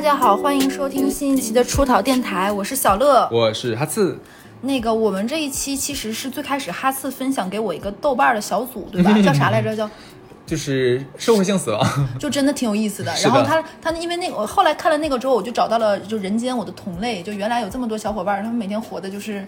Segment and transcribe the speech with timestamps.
[0.00, 3.28] 大家好，欢迎收听新一期的出逃电台，我是小乐。
[3.30, 4.18] 我是哈刺，
[4.62, 9.12] 那个，我们这一期其实是最开始哈刺分享给我一个豆瓣儿的小组，对吧？
[9.20, 9.76] 叫啥来着？
[9.76, 9.90] 叫
[10.46, 11.86] 就是社会性死亡。
[12.18, 13.12] 就真的挺有意思的。
[13.12, 19.46] 的然后他他因为那个，我后来看了那个之后，我就找到了就人间我的同类，就原来有这么多小伙伴，他们每天活的就是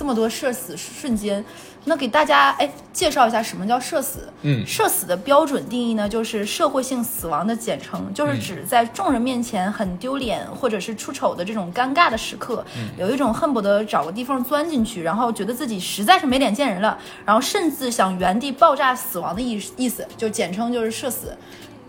[0.00, 1.44] 这么多社死瞬间。
[1.84, 4.20] 那给大家哎介绍一下什么叫社死？
[4.40, 12.64] 嗯社死的标准定义呢，就是社会性死亡的简称，就是指在众人面前很丢脸或者是出丑的这种尴尬的时刻，
[12.96, 16.96] 有一种恨不得找个地缝钻进去，然后觉得自己实在是没脸见人了，
[17.26, 21.36] 然后甚至想原地爆炸死亡的意意思，就简称就是社死。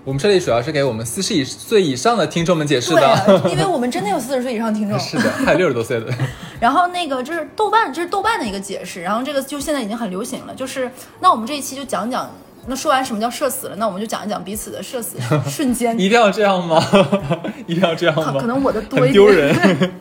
[0.04, 3.42] 我们这里主要是给我们四十以岁以上的听众们解释的。
[3.44, 4.98] 对，因为我们真的有四十岁以上听众。
[5.00, 6.08] 是的，还有六十多岁的。
[6.60, 9.04] 然后那个这是豆瓣，这是豆瓣的一个解释。
[9.04, 10.56] 然后这个就现在已经很流行了。
[10.56, 12.28] 就是那我们这一期就讲讲，
[12.66, 15.94] 那说完什么叫社死了，那我们就讲一讲彼此的社死瞬间。
[16.00, 16.84] 一定要这样吗？
[17.68, 18.42] 一定要这样吗？
[18.42, 19.92] 可能我的多一点丢人。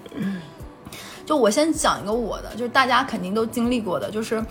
[1.26, 4.42] 就我先讲一个我的，就是大家肯定都经历过的，就是。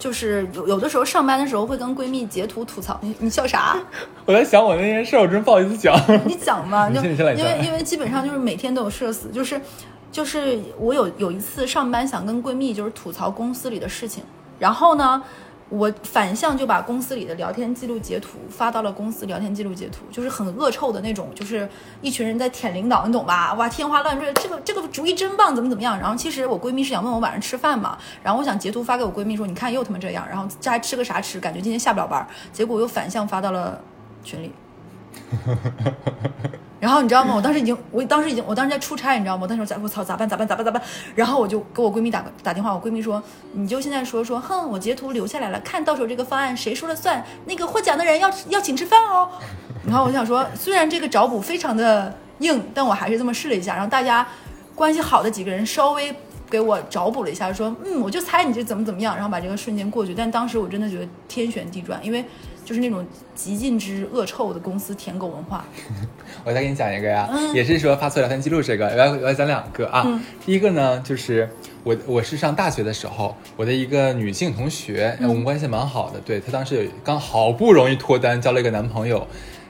[0.00, 3.76] 就是有有的时候上班的时候会跟闺蜜截图吐槽，你你笑啥？
[4.24, 5.94] 我在想我那件事，我真不好意思讲。
[6.26, 9.60] 你讲嘛， 你就因为因为基本上就是每天都有社死，就是
[10.10, 14.24] 就是我有有一次上班想跟闺蜜就是吐槽公司里的事情，
[14.58, 15.22] 然后呢，
[15.70, 21.66] 我反向就把公司里的聊天记录截图发到了公司聊天记录截图，就是很恶臭的那种，就是
[22.02, 23.54] 一群人在舔领导，你懂吧？
[23.54, 25.96] 哇，天花乱坠，这个这个主意真棒，怎么怎么样？
[25.98, 31.38] 然后其实我闺蜜是想问我晚上吃饭嘛，然后我想截图发给我闺蜜说，你看又他妈这样，然后这还吃个啥吃？
[31.38, 33.80] 感觉今天下不了班，结果又反向发到了
[34.24, 34.52] 群里。
[36.80, 37.34] 然后你知道吗？
[37.36, 39.42] 我当时已经，我当时已经，我当时在出差，你知道吗？
[39.42, 40.28] 我当时我咋，我操，咋办？
[40.28, 40.48] 咋办？
[40.48, 40.64] 咋办？
[40.64, 40.82] 咋办？
[41.14, 47.22] 然后我就给我闺蜜打个打电话，我闺蜜说，你就现在说说，哼，我截图留下来了，看到时候这个方案谁说了算？
[47.44, 49.28] 那个获奖的人要要请吃饭哦。
[49.86, 54.26] 然后我想说，虽然这个找补非常的硬，但我还是这么试了一下，然后大家
[54.74, 56.14] 关系好的几个人稍微
[56.48, 60.14] 给我找补了一下，说，嗯，我就猜你这怎么怎么样，然后把这个瞬间过去。
[60.14, 62.24] 但当时我真的觉得天旋地转，因为
[62.70, 63.04] 就是那种
[63.34, 65.64] 极尽之恶臭的公司舔狗文化。
[66.46, 70.04] 我再给你讲一个呀，嗯也是说发错聊天记录这个，我要我要讲两个啊。
[70.06, 71.50] 嗯第一个呢，就是
[71.82, 79.26] 我我是上大学的时候，我的一个女性同学，嗯我们关系蛮好的，对她当时有刚好不容易脱单，交了一个男朋友，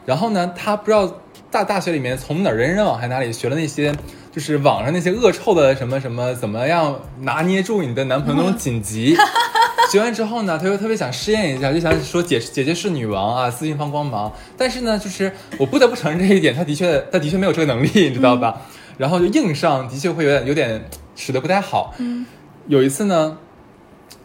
[0.06, 3.94] 然后呢，他不知道大大学里面从哪儿人人网还哪里学了那些。
[4.32, 9.16] 就是网上那些恶臭的什么什么，怎么样拿捏住你的男朋友那种紧急，
[9.90, 14.32] 学完之后呢，他又特别想试验一下，就想说姐姐姐是女王啊，私信放光芒。
[14.56, 18.62] 但是呢，就是我不得不承认这一点，他的确他的确没有这个能力，你知道吧？
[18.98, 21.92] 然后就硬上，的确会有点有点使得不太好。
[21.98, 22.24] 嗯
[22.68, 23.36] 有一次呢，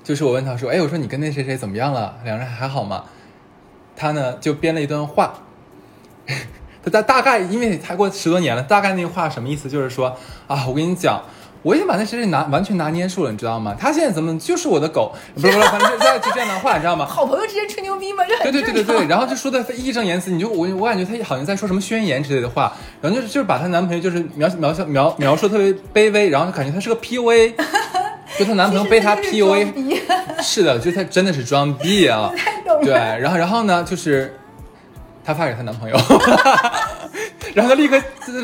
[0.03, 2.15] 就是我问他说，哎，我说你跟那谁谁怎么样了？
[2.23, 3.05] 两人还好吗？
[3.95, 5.33] 他呢就编了一段话。
[6.83, 9.69] 他大大概，因为才过十多年了，大概那话什么意思？
[9.69, 10.15] 就是说
[10.47, 11.19] 啊，我跟你讲，
[11.63, 13.75] 我已经把那谁谁拿完全拿捏住了，你知道吗？
[13.79, 15.11] 他现在怎么就是我的狗？
[15.33, 17.03] 不是不是，反正就就就这样的话，你知道吗？
[17.05, 18.23] 好朋友之间吹牛逼吗？
[18.27, 22.71] 这对对对对对，然后就说的义正言辞，你就我我感觉他好像在说什么宣言之类的话，
[23.01, 27.53] 然后就是就是把她男朋友就是描描描描描述特别卑微，然后感觉他是个 PUA，
[28.37, 29.99] 就她男朋友被她 PUA，
[30.43, 32.31] 是的，就她真的是装逼啊，
[32.83, 34.37] 对，然后然后呢，就是
[35.25, 35.97] 她发给她男朋友，
[37.55, 37.95] 然后他立刻，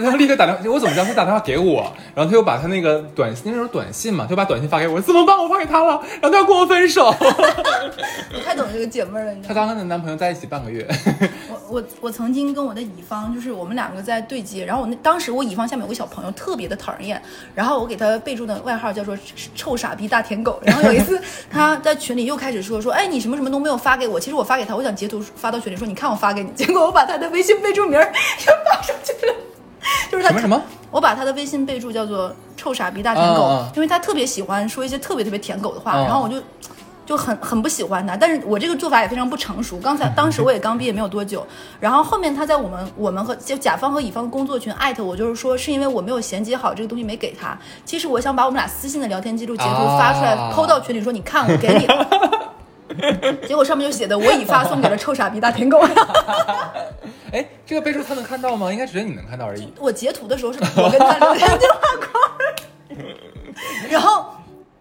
[0.02, 1.92] 然后立刻打电话，我怎么知道他打电话给我？
[2.16, 5.38] 然后他又把他那个短信，那时候短信嘛，她就把短信发给我，怎么办？
[5.38, 7.08] 我发给他了，然后他要跟我分手。
[8.34, 9.68] 我太懂这个姐妹了，你知她道吗？
[9.68, 10.88] 刚跟她男朋友在一起半个月，
[11.52, 17.22] 我我我曾经跟我的乙方，就是我们两个在对接，然后我那当时我乙方下面有个小朋友特别的讨人厌，
[17.54, 19.18] 然后我给他备注的外号叫做
[19.56, 20.58] “臭傻逼大舔狗”。
[20.64, 21.20] 然后有一次
[21.52, 29.34] 他在群里又开始说说，哎，你什么什么都没有发给我，其实我发给他，我想截图发到群里说，你看我发给你，结果我把他的微信备注名儿也发出去了，
[30.12, 30.62] 就是他什么什么？
[30.92, 36.36] 我把他的微信备注叫做“臭傻逼大舔狗”，因为他特别喜欢说一些特别特别舔狗的话，嗯然后我就
[37.06, 38.18] 就很很不喜欢他。
[38.18, 39.80] 但是我这个做法也非常不成熟。
[39.80, 41.48] 刚才当时我也刚毕业没有多久，
[41.80, 47.58] 然后后面他在我们我们和就甲方和乙方工作群艾特我，就是说是因为我没有衔接好这个东西没给他。
[47.86, 52.08] 其实我想把我们俩私信的聊天记录截图发出来，啊抛到群里说你看我给你了。
[53.48, 55.80] 结果上面就写的我已发送给了臭傻逼大舔狗。
[57.32, 58.72] 哎，这个备注他能看到吗？
[58.72, 59.74] 应该只有你能看到而已。
[59.80, 62.98] 我截图的时候是我跟他聊天电话框，
[63.90, 64.26] 然后，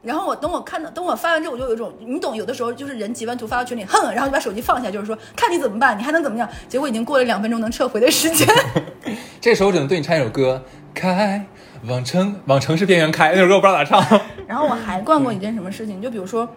[0.02, 6.49] 然后我等我看到，等我发完之后，我就有一种你懂，有的时候就是人截完图发到群里，哼，然后就把手机放下，就是说看你怎么办，你还能怎么样？
[6.69, 8.49] 结果已经过了两分钟能撤回的时间。
[9.40, 10.61] 这时候我只能对你唱一首歌，
[10.93, 11.46] 开
[11.87, 14.20] 往城往城市边缘开，那首歌我不知道咋唱。
[14.49, 16.49] 然后我还干过一件什么事情，就比如说。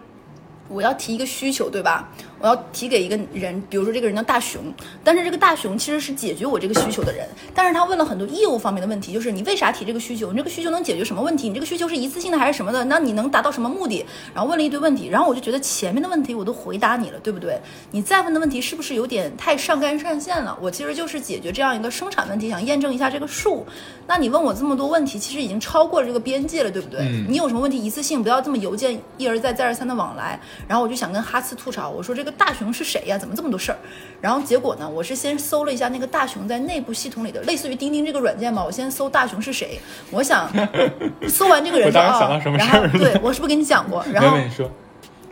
[0.68, 2.08] 我要提一个需求，对吧？
[2.44, 4.60] 我我要提给一个人，比如说这个人叫大熊，
[5.02, 10.30] 但是这个大熊其实是解决我这个需求的人，但是他问了很多业务方面的问题，就是你为啥提这个需求？
[10.30, 11.48] 你这个需求能解决什么问题？
[11.48, 12.84] 你这个需求是一次性的还是什么的？
[12.84, 14.04] 那你能达到什么目的？
[14.34, 17.58] 然后问了一堆问题，然后我就觉得前面的问题我都回答你了，对不对？
[17.90, 20.54] 你再问的问题是不是有点太上纲上线了？
[20.60, 23.64] 我其实就是解决这样一个生产问题，想验证一下这个数。
[24.06, 27.00] 那你问我这么多问题，其实已经超过了这个边界了，对不对？
[27.08, 30.38] 嗯你有什么问题一次性不要这么邮件一而再再而三的往来。
[30.68, 33.16] 然后我就想跟哈斯吐槽，我说这个大熊是谁呀？
[33.18, 33.78] 怎么这么多事儿？
[34.20, 39.78] 然后结果呢，我是先搜了一下那个大熊在内部系统里的，类似于钉钉这个软件嘛，我先搜大熊是谁，
[40.10, 40.48] 我想
[41.28, 44.04] 搜完这个人之后想到啊什么然后对我是不是跟你讲过？
[44.12, 44.36] 然后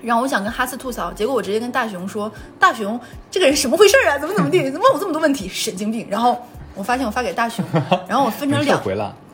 [0.02, 2.98] 然后我想跟哈斯吐槽，结果我直接跟大熊说：“大熊，
[3.30, 4.18] 这个人什么回事儿啊？
[4.18, 4.64] 怎么怎么地？
[4.68, 5.48] 怎么问我这么多问题？
[5.48, 6.36] 神经病！”然后
[6.74, 7.64] 我发现我发给大熊，
[8.08, 8.82] 然后我分成两。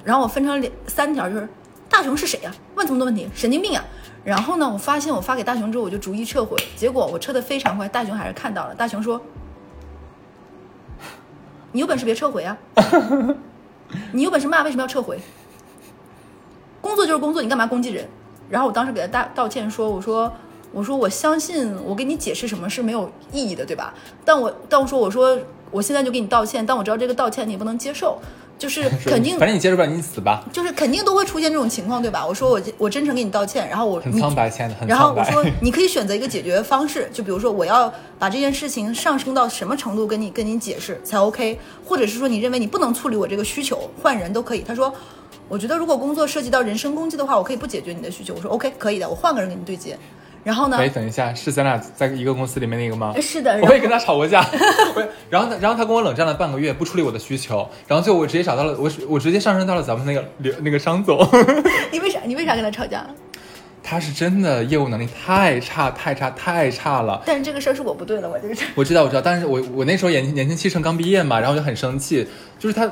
[0.04, 1.48] 然后我分成两三条，就是
[1.88, 3.84] 大熊是谁呀、问这么多问题，神经病啊！
[4.28, 8.74] 然后呢，我发现我发给大熊之后，我就逐一撤回，结果我撤的非常快，大熊还是看到了。
[8.74, 9.18] 大熊说
[11.72, 12.58] ：“你有本事别撤回啊！
[14.12, 15.18] 你有本事骂，为什么要撤回？
[16.82, 18.06] 工作就是工作，你干嘛攻击人？”
[18.50, 20.30] 然后我当时给他大道歉说：“我说。”
[20.70, 23.94] 我说我相信我给你解释什么是没有意义的，对吧？
[24.22, 25.38] 但我但我说我说
[25.70, 28.20] 我现在就给你道歉，但我知道这个道歉你也不能接受，
[28.58, 30.44] 就是 肯定反正你接受不了，你死吧。
[30.52, 32.26] 就是肯定都会出现这种情况，对吧？
[32.26, 34.94] 我说我我真诚给你道歉，然后我很苍白，亲爱的，很苍白。
[34.94, 44.60] 然后我说你可以选择一个解决方式，就比如说我要把这件事情上升到什么程度跟你跟你解释才 OK，或者是说你认为你不能处理我这个需求，换人都可以。
[44.60, 44.92] 他说。
[45.50, 48.34] 我觉得如果工作涉及到人身攻击的话，我可以不解决你的需求。
[48.34, 49.98] 我说 OK，可以的，我换个人跟你对接。
[50.48, 50.78] 然后呢？
[50.78, 53.12] 喂，等一下，是咱俩在一个公司里面那个吗？
[53.20, 54.42] 是的，我也跟他吵过架，
[55.28, 61.18] 然后呢，然后他跟我冷战了半个月，不处理我的需求，然后最后我直接找到了我，我直接上升到了咱们那个刘那个商总，
[61.92, 63.04] 你为啥你为啥跟他吵架？
[63.82, 67.22] 他是真的业务能力太差太差太差了。
[67.26, 68.64] 但是这个事儿是我不对了，我这个事。
[68.74, 72.26] 我知道我知道，但是我我那时候年轻年轻气盛刚毕业嘛，然后就很生气，
[72.58, 72.90] 就是他。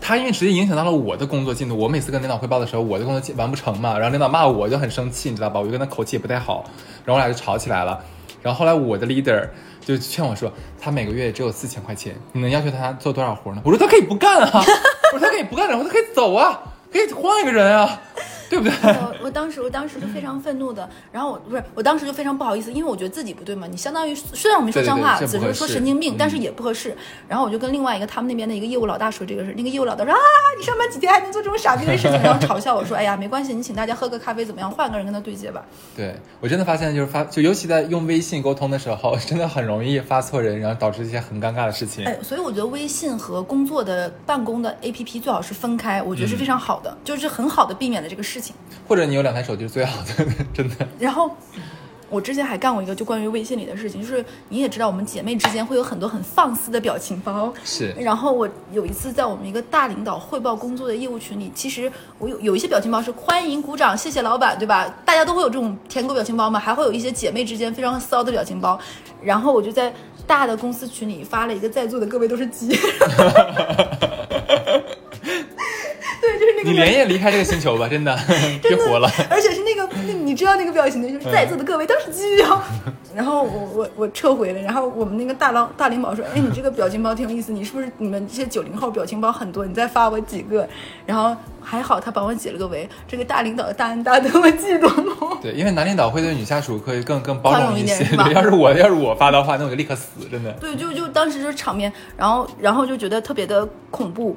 [0.00, 5.58] 他因为直接影响到了我的工作进度，我每次跟领导汇报的时候，我的工作完不成嘛，然后领导骂我，我就很生气，你知道吧？
[5.60, 6.64] 我就跟他口气也不太好，
[7.04, 7.98] 然后我俩就吵起来了。
[8.42, 9.48] 然后后来我的 leader
[9.84, 13.62] 就劝我说，他每个月只有四千块钱，你能要求他做多少活呢？
[13.64, 14.64] 我说他可以不干啊，
[15.12, 16.60] 我说他可以不干，然后他可以走啊，
[16.92, 18.00] 可以换一个人啊，
[18.50, 18.72] 对不对？
[18.82, 23.66] 我我当时我当时就非常愤怒的，然后我不是我当时就非常不好意思，因为我觉得自己不对嘛。
[23.68, 26.94] 你相当于虽然我没说脏话，只是说神经病，嗯但是也不合适。
[27.28, 30.18] 然后我就跟另外一个他们那边的一个业务老大说这个事，那个业务老大说啊，
[30.58, 34.68] 你上班几天还能做这种傻逼的事情，然后嘲笑我说，哎呀，没关系，你请大家喝个咖啡怎么样？
[34.68, 35.64] 换个人跟他对接吧。
[35.96, 42.04] 对我真的发现，就是发就尤其在用微信沟通的时候， 真的很容易发错人，然后导致一些很尴尬的事情。
[42.04, 48.54] 哎，所以我觉得微信和工作的办公的 APP 最好是分开，我觉得是非常好的，就是很好的避免了这个事情。
[48.88, 50.74] 或者你有两台手机是最好的， 真的。
[50.98, 51.30] 然后
[52.08, 57.54] 我之前还干过一个就关于微信里的事情，就是你也知道，我们姐妹之间会有很多很放肆的表情包。
[57.62, 64.92] 是然后我有一次在我们一个大领导汇报工作的业务群里，其实我有有一些表情包是欢迎鼓掌，谢谢老板，对吧？
[65.04, 68.76] 大家都会有这种舔狗表情包嘛，还会有一些姐妹之间非常骚的表情包。
[69.22, 69.94] 然后我就在
[70.26, 72.76] 大的公司群里发了一个在座的各位都是鸡。
[76.22, 78.16] 对，就是那个你连夜离开这个星球吧，真的
[78.62, 79.10] 别活了。
[79.30, 82.62] 而且是那个，那你知道那个表情的，就是在座的各位都是鸡啊。
[83.14, 89.66] 然后我我我撤回了，然后我们那个大郎大领导说，哎，你这个表情包挺有意思，你是不是你们这些九零后表情包很多？
[89.66, 90.68] 你再发我几个。
[91.06, 95.38] 然后还好他帮我解了个围，这个大领导的大恩大德，我记住了。
[95.42, 98.04] 对，因为男领导会对女下属可以更更包容一些。
[98.32, 100.52] 要是我要是我发的话，那我就立刻死，真的。
[100.60, 104.36] 对，就就当时就是场面，然后然后就觉得特别的恐怖。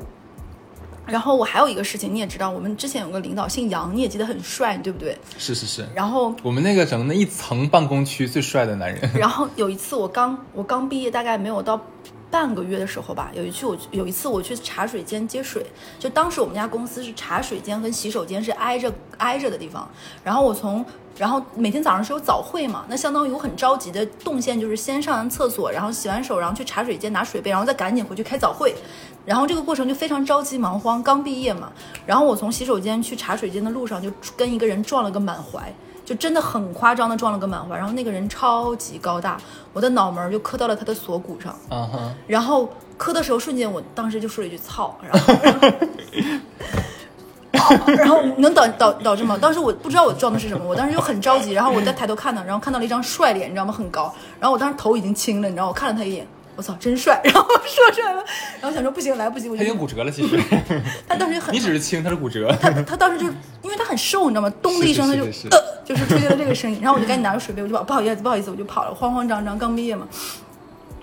[1.06, 5.18] 然后我还有一个事情，你也知道，我们之前有个领导姓杨，你也记得很帅，对不对？
[5.38, 9.10] 是是是，然后我们那个整个那一层办公区最帅的男人。
[9.16, 11.80] 然后有一次我刚我刚毕业，大概没有到
[12.34, 15.64] 半个月的时候吧，有一次我有一次我去茶水间接水，
[16.00, 19.88] 就当时我们家公司是茶水间跟洗手间是挨着挨着的地方，
[20.24, 20.84] 然后我从
[21.16, 28.74] 然后每天早上是有早会嘛，那相当于我很着急的动线就是先上完厕所，然后洗完手，然后去茶水间拿水杯，然后再赶紧回去开早会。
[29.24, 31.72] 然后这个过程就非常着急忙慌，刚毕业嘛。
[32.08, 35.72] 然后我从洗手间去茶水间的路上，就跟一个人撞了个满怀，
[36.06, 37.76] 就真的很夸张的撞了个满怀。
[37.78, 39.38] 然后那个人超级高大，
[39.74, 41.56] 我的脑门儿就磕到了他的锁骨上。
[42.28, 45.34] 然后磕的时候，瞬间我当时就说了一句“操”，然后。
[47.98, 49.38] 然后能导导导致吗？
[49.40, 53.72] 当时我不知道我撞的是什么，我当时就很着急，然后我再抬头看他，然后看到了一张帅脸，你知道吗？
[53.72, 57.20] 很高，然后我当时头已经青了，你知道吗，我看了他一眼，我操，真帅！
[57.26, 58.24] 然后说出来了，
[58.62, 60.40] 然后想说不行，来不及，我就他已经骨折了，其实
[61.08, 62.56] 他当时很你只是轻，他是骨折。
[62.62, 63.34] 他他当时就是
[63.64, 64.54] 因为他很瘦，你知道吗？
[64.62, 65.26] 咚的一声，他就
[65.84, 70.08] 就是出现了这个声音，然后我就赶紧拿着水杯，我就跑，不好意思，不好意思，我就跑了，慌慌张张，刚毕业嘛。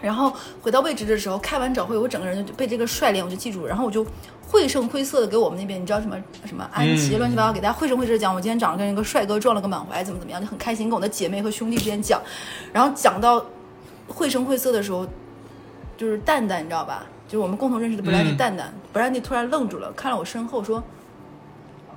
[0.00, 4.06] 然后回到位置的时候，开完早会，我整个人就被这个帅脸我就记住了，然后我就
[4.46, 6.16] 绘声绘色的给我们那边，你知道什么
[6.46, 12.18] 什么安琪嗯乱七八糟，给大家绘声绘色地讲，我今天早上跟一个帅哥撞了个满怀，怎么怎么样，就很开心，跟我的姐妹和兄弟之间讲，
[12.72, 13.44] 然后讲到
[14.08, 15.06] 绘声绘色的时候，
[16.00, 17.04] 就是蛋蛋，你知道吧？
[17.28, 20.82] 就是我们共同认识的布兰妮嗯蛋蛋，布兰妮突然愣住了，看了我身后说。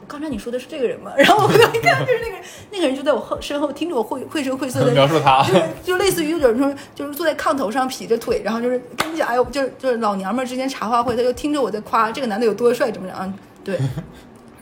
[0.05, 1.13] 刚才你说的是这个人吗？
[1.15, 13.17] 然后我一看，就是那个人，那个人就在我后身后听着我绘绘声绘色的描述他就是就类似于有种说，就是坐在炕头上劈着腿，然后就是跟你讲，哎呦，就是就是老娘们儿之间茶话会，他就听着我在夸这个男的有多帅，怎么样？
[13.17, 13.33] 啊
[13.63, 13.79] 对。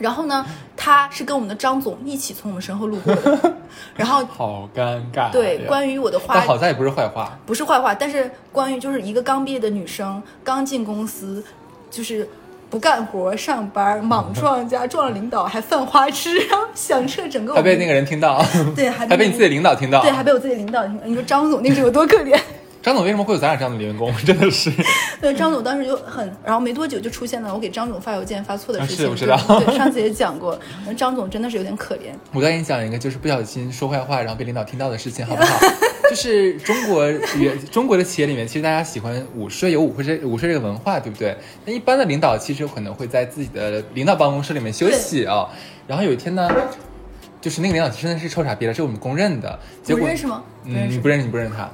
[0.02, 0.44] 然后呢，
[0.76, 3.54] 他是跟我们的张总一起从我们身后路过的，
[3.96, 5.30] 然后好尴尬。
[5.30, 7.38] 对关于我的花但好在也不是坏话。
[7.46, 11.42] 不是坏话，但是关于就是一个刚毕业的女生刚进公司，
[11.90, 12.28] 就是
[12.68, 18.44] 不干活上班莽撞加撞了领导还犯花痴，然后响彻整个还被那个人听到，
[18.74, 20.02] 对还还被你自己领导听到。
[20.02, 22.38] 对还被我自己领导听到，你说张总那时候有多可怜？
[22.82, 24.12] 张总为什么会有咱俩这样的员工？
[24.24, 24.70] 真的是，
[25.22, 29.04] 对，张总当时就很，然后没多久就出现了我给张总发邮件发错的啊事情。
[29.04, 29.36] 是我知道
[29.72, 30.58] 上次也讲过，
[30.96, 32.10] 张总真的是有点可怜。
[32.32, 35.60] 我再给你讲一个，就是不小心说坏话，然后被领导听到的事情，好不好？
[36.10, 37.08] 就是中国
[37.38, 41.36] 也中国的企业里面，其实大家喜欢午睡，有午睡午睡这个文化，对不对？
[41.64, 45.48] 那一般的领导其实有可能会在自己的领导办公室里面休息啊、
[45.86, 46.50] 然后有一天呢，
[47.40, 49.58] 就是那个领导真的是臭傻逼了，这是我们公认的。
[49.84, 50.42] 结果不认识吗？
[50.64, 50.96] 不嗯，认识。
[50.96, 51.70] 你不认识，你不认识他。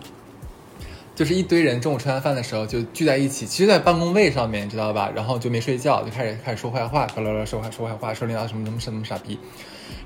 [1.18, 5.10] 就是一堆人中午吃完饭的时候就聚在一起，其实，在办公位上面，你知道吧？
[5.16, 9.36] 然后就没睡觉，就开始开始说坏话，巴拉巴拉说坏说坏话，说领导什么什么什么傻逼，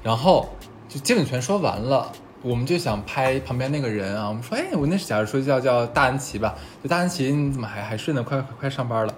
[0.02, 0.48] 然后
[0.88, 2.10] 就基本全说完了。
[2.40, 8.22] 我们就想拍旁边那个人啊，我们说，哎，我那是假如说叫叫大安琪吧，就大安琪，你怎么还还睡呢？
[8.22, 9.14] 快快快上班了。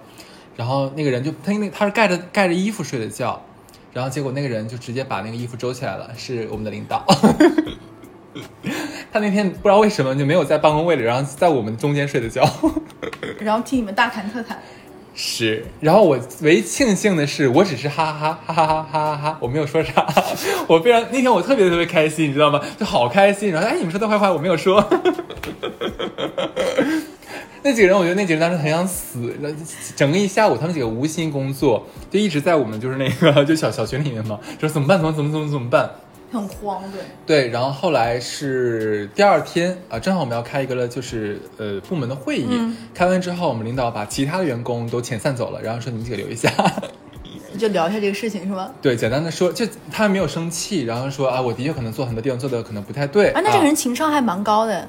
[0.57, 3.41] 然后那个人就他那他是盖着盖着衣服睡的觉，
[3.93, 7.05] 然后结果那个人就直接把那个衣服周起来了，是我们的领导。
[9.15, 12.45] 他那天不知道为什么就没有在办公位里，然后在我们中间睡的觉。
[13.39, 14.59] 然后听你们大谈特谈，
[15.15, 20.05] 是，然后我唯一庆幸的是，我只是哈哈哈哈哈哈哈哈哈，我没有说啥。
[20.67, 22.59] 我非常那天我特别特别开心，你知道吗？
[22.77, 23.53] 就好开心。
[23.53, 24.85] 然后哎，你们说的坏话我没有说。
[27.63, 29.33] 那几个人，我觉得那几个人当时很想死。
[29.39, 29.47] 那
[29.95, 34.99] 整个一下午，他们几个无心工作，就一直在我们就是那个就小小群里面嘛，说怎么办？
[34.99, 35.89] 怎么怎么怎么怎么办？
[36.35, 37.01] 很慌，对。
[37.25, 42.47] 对，然后后来是第二天啊，正好我们要开一个了，就是呃部门的会议。
[42.49, 46.51] 嗯开完之后，我们领导把其他的员工都遣散走了，然后说你们几个留一下。
[47.57, 48.69] 就聊一下这个事情是吗？
[48.81, 53.29] 对，简单的说，就他没有生气，然后说啊，我的确可能做很多地方做的可能不太对。
[53.29, 54.85] 啊，那这个人情商还蛮高的。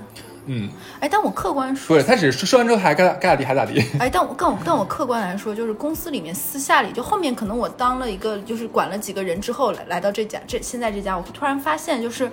[0.47, 0.69] 嗯，
[1.01, 3.81] 哎，但我客观说，不是，他只是说完之后还该该咋地还咋地。
[4.01, 12.31] 哎，但我但我但我客观来说，就是公司里面私下里，就后面可能我当了一个，就是管了几个人之后，来来到这家这现在这家，我突然发现就是。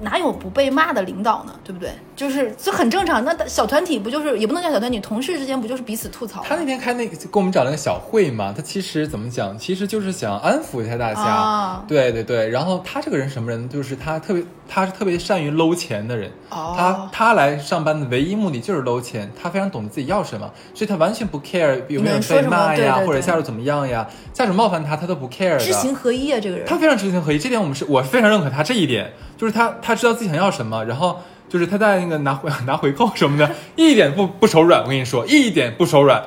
[0.00, 1.52] 哪有不被骂的领导呢？
[1.64, 1.90] 对不对？
[2.16, 3.24] 就是这很正常。
[3.24, 6.42] 那小团体不就是也不能叫小团体，同事之间不就是彼此吐槽？
[6.46, 11.20] 他那天开那个给我们找了个小会嘛，他其实怎么讲，其实就是想安抚一下大家。
[11.20, 13.68] 啊对对对，然后他这个人什么人？
[13.68, 16.30] 就是他特别，他是特别善于搂钱的人。
[16.50, 25.58] 哦他他来上班的唯一目的就是搂钱，他非常懂得自己要什么，所以他完全不 care 有没有被骂呀，对对对或者下属怎么样呀，下属冒犯他，他都不 care 的。
[25.58, 26.66] 知行合一啊，这个人。
[26.66, 31.18] 他非常知行合一，这点我们是我非常认可他这一点，就是他他知道自己想要什么，然后
[31.48, 34.82] 就是他在那个拿回 拿回扣什么的，一点不不手软。
[34.82, 36.22] 我跟你说，一点不手软。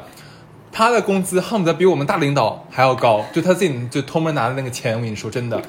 [0.72, 5.62] 他的工资恨不得比我们大领导还要高，就他自己就偷摸拿的那个钱，我跟你说真的，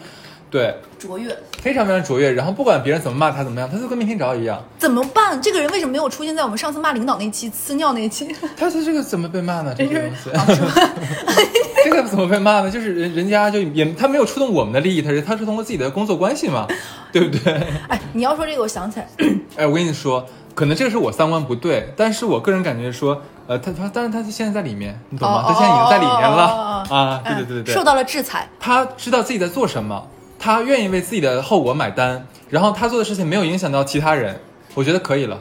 [0.52, 2.30] 对，卓越，非常非常卓越。
[2.30, 4.62] 然后不管别人怎么骂他怎么样，他就跟没听着一样。
[4.78, 5.40] 怎么办？
[5.40, 8.28] 这个人为什么没有出现在我们上次骂领导那期呲尿那期？
[8.54, 9.75] 他他这个怎么被骂呢？
[9.75, 10.30] 这个东西，
[11.85, 12.71] 这个怎么被骂呢？
[12.71, 16.66] 就是人人家就也他没有触动我们的利益，他是他是通过自己的工作关系嘛，
[17.11, 17.54] 对不对？
[17.88, 19.09] 哎，你要说这个，我想起来，
[19.56, 25.38] 哎，我跟你说，可能这个是我三观不对，但是我个人感觉说，呃，他他，但是他现在在里面，你懂吗？
[25.38, 27.23] 哦他现在已经在里面了、啊！
[27.25, 28.47] 对对对对对，受到了制裁。
[28.61, 30.06] 他知道自己在做什么，
[30.44, 34.40] 他愿意为自己的后果买单，然后他做的事情没有影响到其他人，
[34.75, 35.38] 我觉得可以了。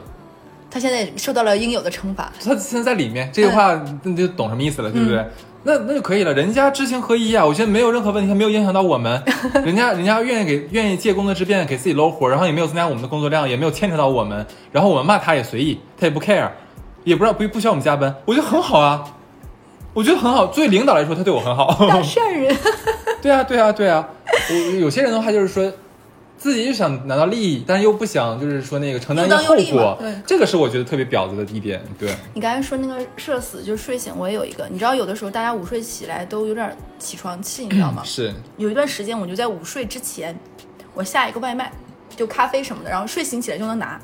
[0.70, 2.32] 他现在受到了应有的惩罚。
[2.40, 5.26] 他现在在里面，这句话嗯你就懂什么意思了，对不对？
[5.64, 9.20] 那那就可以了，人家知行合一啊，我觉得没有任何问题，他没有影响到我们，
[9.66, 16.48] 人家人家愿意给愿意借工作之便给自己搂活，然后也没有增加我们的工作量，也没有牵扯到我们，然后我们骂他也随意，他也不 care，
[17.02, 19.04] 也不让不不需要我们加班，我觉得很好啊，
[19.94, 21.74] 我觉得很好，作为领导来说，他对我很好。
[21.90, 22.56] 大善人，
[23.22, 24.06] 对啊，对啊，对啊。
[24.50, 25.72] 我有些人的话就是说，
[26.36, 31.80] 自己又想拿到利益，但又不想就是说那个承担一个后果对，这个是我觉得特别婊子的一点。
[31.98, 34.66] 对，你刚才说那个社死，就是睡醒，我也有一个。
[34.68, 38.02] 你知道，有的时候大家午睡起来都有点起床气，你知道吗？
[38.04, 40.36] 是有一段时间，我就在午睡之前，
[40.92, 41.70] 我下一个外卖，
[42.16, 44.00] 就咖啡什么的，然后睡醒起来就能拿。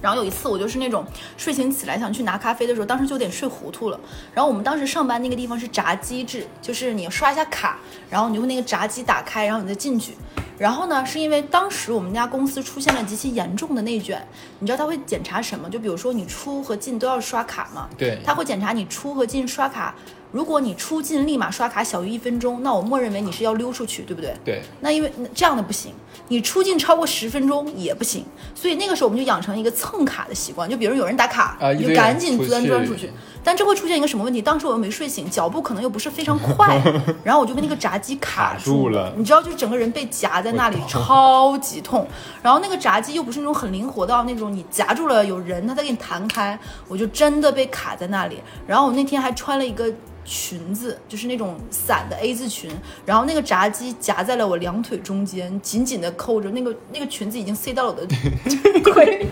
[0.00, 1.04] 然后有一次，我就是那种
[1.36, 4.00] 睡醒起来想去拿咖啡的时候，当时就有点睡糊涂了。
[4.34, 7.78] 然后我们当时上班那个地方是闸机制，就是你刷一下卡，
[8.08, 10.16] 然后你就会那个闸机打开，然后你再进去。
[10.58, 14.26] 然后呢，是因为当时我们家公司出现了极其严重的内卷，
[14.58, 15.70] 你知道他会检查什么？
[15.70, 19.94] 就比如说你出和进都要刷卡嘛，对他会检查你出和进刷卡。
[20.32, 24.34] 如果你出境立马刷卡小于一分钟，那我默认为你是要溜出去，对不对？
[24.44, 25.92] 对，那因为这样的不行，
[26.28, 33.10] 你出境超过十分钟也不行，所以那个时候我们就养成一个蹭卡的习惯，就比如有人打卡，你就赶紧钻钻出去。
[33.42, 34.42] 但这会出现一个什么问题？
[34.42, 36.80] 当时我又没睡醒，脚步可能又不是非常快，
[37.24, 42.06] 然后我就被那个闸机卡卡住了你知道，就整个人被夹在那里，超级痛。
[42.42, 48.38] 然后那个闸机又不是那种很灵活到那种你夹住了有人他再给你弹开，我就真的被卡在那里。
[48.66, 49.92] 然后我那天还穿了一个。
[50.22, 52.70] 裙子就是那种散的 A 字裙，
[53.04, 58.06] 然后那个闸机夹在了我两腿中间，紧紧的扣着，那个那个裙子已经塞到了我的
[58.84, 59.26] 腿，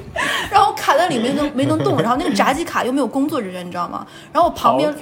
[0.51, 3.98] 然后卡在里面都没能动，然后那个闸机卡又没有工作人员，你知道吗？
[4.33, 4.95] 然后我旁边。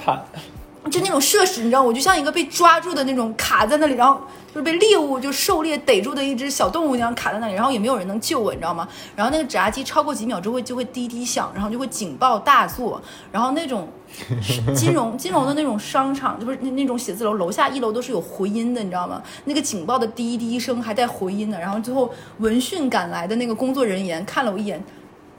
[0.89, 8.87] 就那种设施，你知道，我就像一个被抓住的那种卡在那里，然后就是被猎物就狩猎逮住的一只小动物一样卡在那里，然后也没有人能救我，你知道吗？
[9.13, 13.01] 然后那个闸机超过几秒之后就会滴滴响，然后就会警报大作，
[13.33, 13.89] 然后那种
[14.73, 19.21] 金融金融的那种商场，就不是那那种写字楼楼下一楼都是有回音的，你知道吗？
[19.43, 24.81] 那个警报的滴滴声还带回音的，然后最后闻讯赶来的那个工作人员看了我一眼。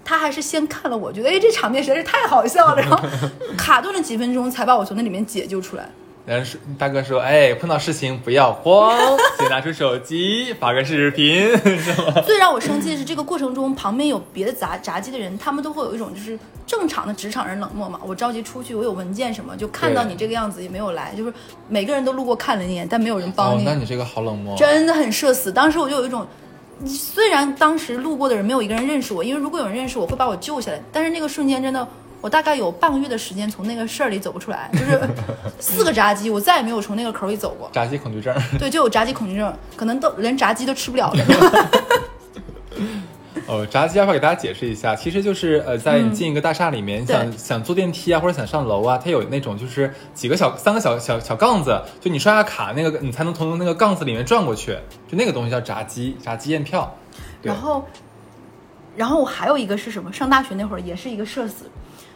[0.08, 2.98] 他还是先看了我，觉得哎，这场面实在是太好笑了，然后
[3.58, 5.86] 卡顿了几分钟才把我从那里面解救出来。
[6.24, 8.96] 然后说大哥说，哎，碰到事情不要慌，
[9.38, 12.22] 先拿出手机发个视频，是吗？
[12.24, 18.00] 最让我生气的是，这个过程中旁边有别的杂杂技的人，他们都会有一种就是正常的职场人冷漠嘛。
[18.02, 21.30] 我着急出去，我有文件什么，就看到你这个样子也没有来，就是
[21.68, 24.56] 每个人都路过看了一眼，但没有人帮哦，你，那你这个好冷漠。
[24.56, 25.52] 真的很社死。
[25.52, 26.26] 当时我就有一种。
[26.86, 30.80] 虽然当时路过的人没有一个人认识我，因为如果有人认识我，会把我救下来。
[30.92, 31.86] 但是那个瞬间真的，
[32.20, 35.00] 我大概有半个月的时间从那个事儿里走不出来， 就是
[35.58, 37.68] 四个炸鸡，我再也没有从那个口里走过。
[37.72, 38.34] 炸鸡恐惧症。
[38.58, 41.24] 对，就有炸鸡恐惧症，可能都连炸鸡都吃不了了。
[43.48, 44.94] 哦，闸机要不要给大家解释一下？
[44.94, 54.76] 其实就是呃，在你进一个大厦里面，你想想坐电梯啊，或者想上楼啊，它有那种就是几个小三个小小小杠子，就你刷下卡那个，你才能从那个杠子里面转过去，
[55.08, 56.94] 就那个东西叫闸机，闸机验票。
[57.40, 57.86] 然后，
[58.94, 60.12] 然后我还有一个是什么？
[60.12, 61.64] 上大学那会儿也是一个社死，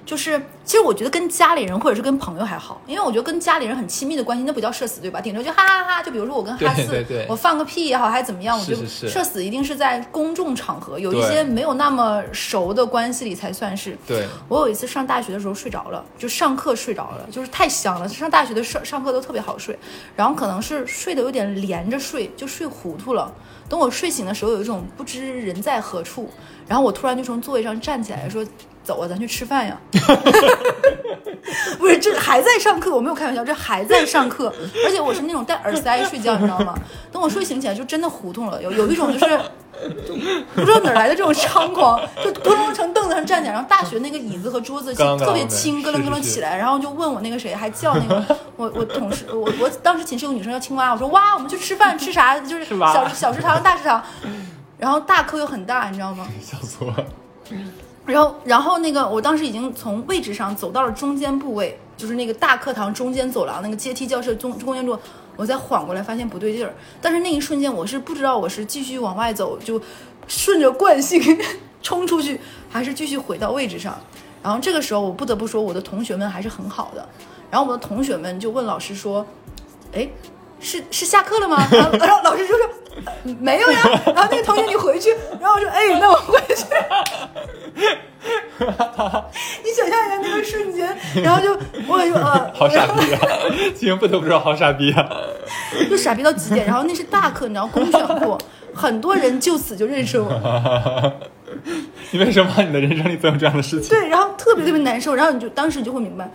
[0.05, 5.21] 就是其实我觉得跟家里人或者是跟朋友还好，因为我觉得跟家里人很亲密的关系那不叫社死，对吧？
[5.21, 13.97] 顶多就哈哈哈就比如说我跟哈四，对对对我放个屁也好，还怎么样，我就社死一定是在公众场合，有一些没有那么熟的关系里才算是。
[14.07, 18.09] 对，我有一次上大学的时候睡着了，就上课睡着了，就是太香了。
[18.09, 19.79] 上大学的上上课都特别好睡，
[20.17, 23.33] 然后可能是睡得有点连着睡，就睡糊涂了。
[23.69, 26.29] 等我睡醒的时候，有一种不知人在何处，
[26.73, 28.43] 然后我突然就从座位上站起来说
[28.83, 29.79] ：“走啊，咱去吃饭呀！
[31.79, 34.51] ”不是，这还在上课，我没有开玩笑，这还在上课，
[34.87, 36.75] 而且我是那种戴耳塞睡觉，你知道吗？
[37.13, 39.39] 等我睡醒起来，就真的糊涂了，有有一种就是。
[40.55, 48.25] 不知道哪来的这种猖狂，就咕隆从凳子上站起来，然后大学那个椅子和桌子特别轻，咯楞咯楞是是是起来，然后就问我那个谁，还叫那个
[48.57, 52.39] 我我同事，我我当时寝室有个女生叫青蛙，我说哇，我们去吃饭，吃啥？
[52.39, 54.01] 就是小小食堂、大食堂，
[54.83, 56.27] 然后大课又很大，你知道吗？
[56.43, 57.07] 笑死我了。
[58.05, 64.99] 然后，然后那个，我当时已经从位置上走到了中间部位，就是那个大课堂中间走廊那个阶梯教室中中间处，
[65.37, 66.75] 我再缓过来，发现不对劲儿。
[67.01, 69.81] 但是那一瞬间，我是不知道我是继续往外走，就
[70.27, 71.23] 顺着惯性
[71.81, 73.97] 冲出去，还是继续回到位置上。
[74.43, 77.09] 然后这个时候，我不得不说，我的同学们还是很好的。
[77.53, 79.25] 然后我的同学们就问老师说
[79.95, 80.09] ：“哎，
[80.63, 82.67] 是是下课了吗？”然后然后老师就说。
[82.67, 82.73] 呃
[83.41, 85.09] 没有呀，然后那个同学你回去，
[85.41, 86.67] 然后我说哎，那我回去。
[89.65, 93.19] 你想象一下那个瞬间，然后就我就呃， 好傻逼啊！
[93.75, 95.09] 今天不得不说好傻逼啊！
[95.89, 96.67] 就傻逼到极点。
[96.67, 98.37] 然后那是大课，你知道公选课，
[98.75, 100.31] 很多人就此就认识我，
[102.13, 103.89] 你为什么你的人生里总有这样的事情？
[103.89, 106.31] 对，然后特别特别难受，然后你就当时你就会明白，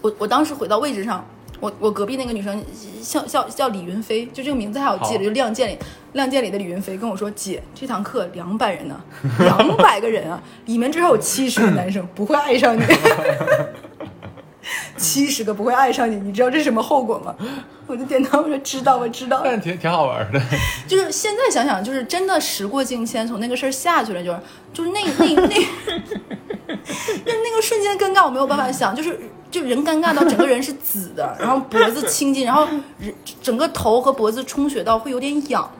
[0.00, 1.22] 我我当时回到位置上。
[1.60, 2.64] 我我隔壁那个女生
[3.02, 5.76] 叫叫叫李云飞，就这个名字还好记好得，就《亮剑》里
[6.12, 9.00] 《亮剑》里的李云飞跟我说：“姐，这堂课两百人呢，
[9.40, 12.82] 两百个人啊，里面至少有七十个男生不会爱上你。
[14.98, 17.34] ”七十个不会爱上你，你知道这是什么后果吗？
[17.86, 19.40] 我就点头，我说知道，我知道。
[19.42, 20.40] 但是挺挺好玩的。
[20.86, 24.38] 就是现在想想，就是真的时过境迁，从那个事儿下去了，就是
[24.74, 25.56] 就是那那那
[27.24, 29.18] 那那个瞬间尴尬，我没有办法想，就是
[29.50, 32.66] 就人尴尬到整个人是紫的， 然后脖子青筋，然后
[32.98, 35.70] 人整个头和脖子充血到会有点痒。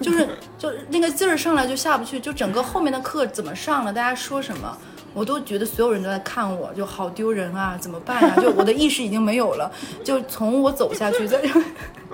[0.00, 0.26] 就是
[0.58, 4.74] 就那个劲儿上来就下不去，就整个后面的课怎么上了，大家说什么，
[5.12, 9.70] 我都觉得所有人都在看我，就好丢人啊，怎么办呀、就我的意识已经没有了，
[10.02, 11.48] 就从我走下去，在你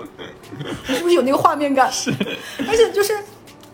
[0.93, 1.89] 是不是有那个画面感？
[1.89, 2.11] 是，
[2.67, 3.17] 而且就是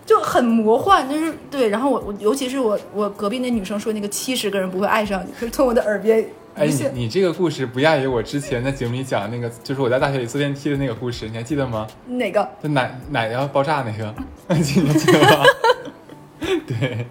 [0.06, 1.70] 就很魔幻，就是对。
[1.70, 6.24] 然后我我尤其是我我隔壁那女生说那个七十个人不会爱上你，就是从我的耳边
[6.56, 11.88] 哎，你你这个故事不亚于我之前在节目里讲那个，就是我在大学里坐电梯的那个故事，你还记得吗？
[12.06, 12.48] 哪个？
[12.62, 14.14] 就奶奶要爆炸那个，
[14.56, 15.44] 你记你记得吗？
[16.68, 17.08] 对，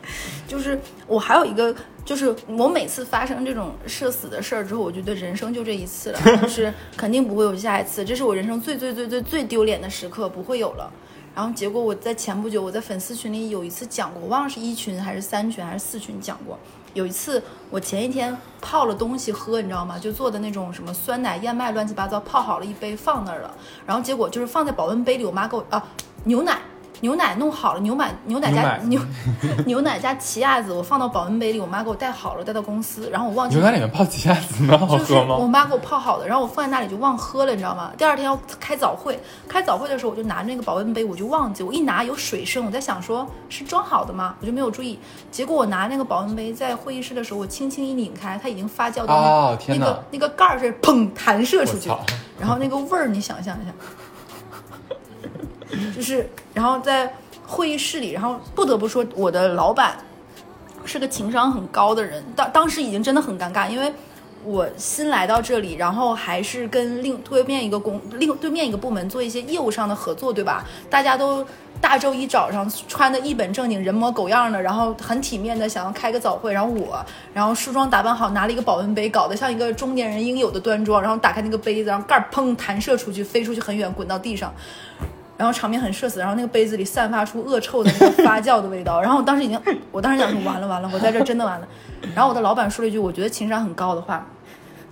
[0.46, 1.74] 就是我还有一个，
[2.05, 10.92] 就是我每次发生这种社死的事儿之后，我觉得人生就这一次了，就是 肯定不会有下一次，这是我人生最最最最最丢脸的时刻，不会有了。
[11.35, 16.59] 然后结果我在前不久，我在粉丝群里有一次讲过，我忘了是一群还是三群还是四群讲过。
[16.94, 19.98] 有一次我前一天泡了东西喝，你知道吗？
[19.98, 23.55] 就做的那种什么酸奶燕麦乱七八糟，泡好了一杯放那儿了。
[23.87, 25.83] 然后结果就是放在保温杯里，我妈给我啊
[26.24, 26.61] 牛奶。
[27.02, 29.00] 牛奶弄好了，牛奶牛奶加牛
[29.66, 35.36] 牛奶加奇亚籽，我放到保温杯里，我妈给我带好了，带到公司，然后我忘记牛奶里面泡奇亚籽能好就是喝吗？
[35.36, 37.90] 我妈给我泡好的，然后我放在那里就忘喝了，你知道吗？
[37.98, 44.36] 第二天要开早会，开早会的时候我就拿那个保温杯，我就忘记，我一拿有水声，我在想说是装好的吗？
[44.40, 44.96] 我就没有注意。
[45.32, 51.90] 结果我拿那个保温杯在会议室的时候，我轻轻一拧开，它已经发酵到那、哦天哪那个那个盖儿是砰弹射出去
[52.38, 53.72] 然后那个味儿你想象一下，
[55.94, 57.12] 就是然后在
[57.46, 59.96] 会议室里，然后不得不说我的老板
[60.85, 63.92] 是个情商很高的人，当当时已经真的很尴尬，因为
[64.44, 70.64] 我新来到这里，然后还是跟另对面一个公另对面一个部门做一些业务上的合作，对吧？
[70.90, 71.46] 大家都
[71.80, 84.52] 大周一早上穿的一本正经，人模狗样的，然后很体面的想要开个早会，然后我然后梳妆打扮好，拿了一个保温杯，搞得像一个中年人应有的端庄，然后打开那个杯子，然后盖儿砰弹射出去，飞出去很远，滚到地上。
[85.42, 91.66] 然后场面很社死，然后那个杯子里散发出恶臭的那个发 酵的味道，然后我当时已经，我当时想说完了完了，我在这真的完了。
[92.14, 94.24] 然后我的老板说了一句我觉得情商很高的话，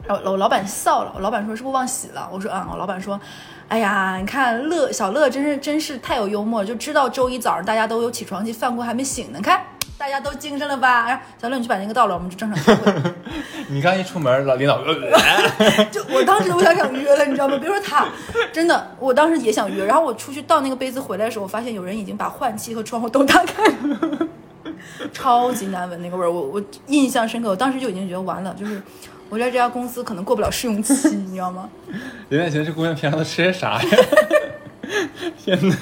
[0.04, 2.28] 然后老老板笑了，我老板说是不是忘洗了？
[2.32, 3.20] 我说啊、我老板说，
[3.68, 9.62] 哎呀，你看乐小乐真是真是太有幽默了，就知道周一早上大家都有起床气，饭锅还没醒呢，看
[10.00, 11.06] 大家都精神了吧？
[11.06, 13.12] 然后小乐你去把那个倒了，我们就正常开会。
[13.68, 17.58] 你刚一出门，老领导呃 就我当时我想想约了，你知道吗？
[17.60, 18.08] 别说他，
[18.50, 19.84] 真的，我当时也想约。
[19.84, 24.26] 然后我出去倒那个杯子回来的时候，我发现有人已经把换气和窗户都打开了，
[25.12, 27.50] 超级难闻那个味儿，我我印象深刻。
[27.50, 28.82] 我当时就已经觉得完了，就是
[29.28, 31.68] 我在这家公司可能过不了试用期，你知道吗？
[32.30, 33.88] 林远寻这姑娘平常都吃些啥呀？
[35.42, 35.76] 天哪，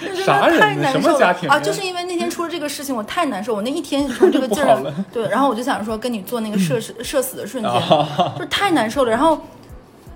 [0.00, 0.60] 真的啥人呢？
[0.60, 1.58] 太难什受了么家庭啊！
[1.60, 9.10] 就是因为那天出了这个事情，我太难受，我那一天从这个劲儿 对，然后我就想说跟你做那个社 死社死的瞬间，啊就是太难受了。
[9.10, 9.40] 然后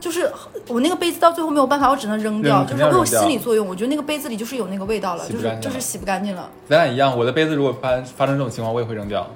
[0.00, 0.30] 就是
[0.66, 6.48] 我那个杯子到最后没有办法，我只能扔掉，扔就是我有心理作用，我觉得那个杯子里就是有那个味道了，就是就是洗不干净了。
[6.68, 9.26] 咱俩一样，我的杯子如果发发生这种情况，我也会扔掉。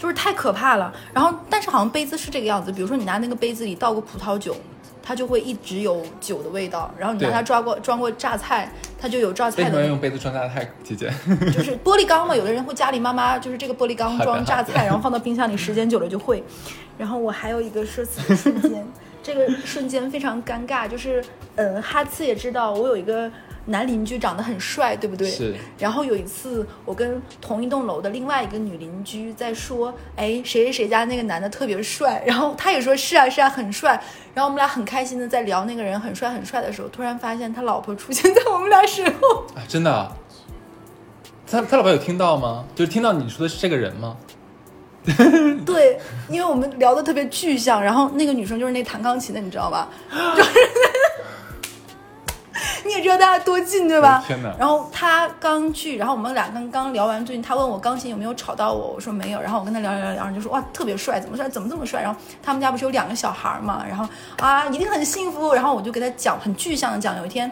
[0.00, 0.92] 就是太可怕了。
[1.12, 4.54] 然后，但是好像杯子是这个样子，比如说你拿那个杯子里倒个葡萄酒，
[5.08, 6.92] 它就会一直有酒的味道。
[6.98, 10.70] 然后你拿对它抓过装过榨菜，它就有榨为什么菜的那要用杯子装榨菜？
[10.84, 11.10] 姐姐，
[11.50, 16.44] 就是玻璃缸嘛，有的人会家里妈妈就是这个玻璃缸装榨菜，然后放到冰箱里，时间久了就会。
[16.98, 18.86] 然后我还有一个社死的瞬间，
[19.22, 21.24] 这个瞬间非常尴尬，就是
[21.56, 23.30] 嗯，哈次也知道我有一个
[23.68, 25.30] 男邻居长得很帅，对不对？
[25.30, 25.54] 是。
[25.78, 33.90] 然后有一次，我跟同一栋楼的另外一个女邻居在说，哎，谁谁谁家那个男的特别帅，然后他也说是啊是啊很帅，
[34.34, 39.44] 然后我们俩很开心的在聊那个人很帅很帅的时候，突然发现他老婆出现在我们俩身后。
[39.54, 40.12] 啊，真的啊？
[41.50, 42.64] 他他老婆有听到吗？
[42.74, 44.16] 就是听到你说的是这个人吗？
[45.64, 49.88] 对，因为我们聊的特别具象，然后那个女生就是那弹钢琴的，你知道吧？
[50.36, 50.50] 就是
[52.84, 54.22] 你也知道大家多近对吧？
[54.26, 62.02] 天哪然后他刚去，然后我们俩刚刚聊完最近，他问我钢琴有没有吵到我，我说没有，然后我跟他聊聊聊，就说哇特别帅，怎么帅，怎么这么帅？
[62.02, 64.06] 然后他们家不是有两个小孩嘛，然后
[64.38, 67.50] 啊一定很幸福，然后我就给他讲很具象的讲，有一天。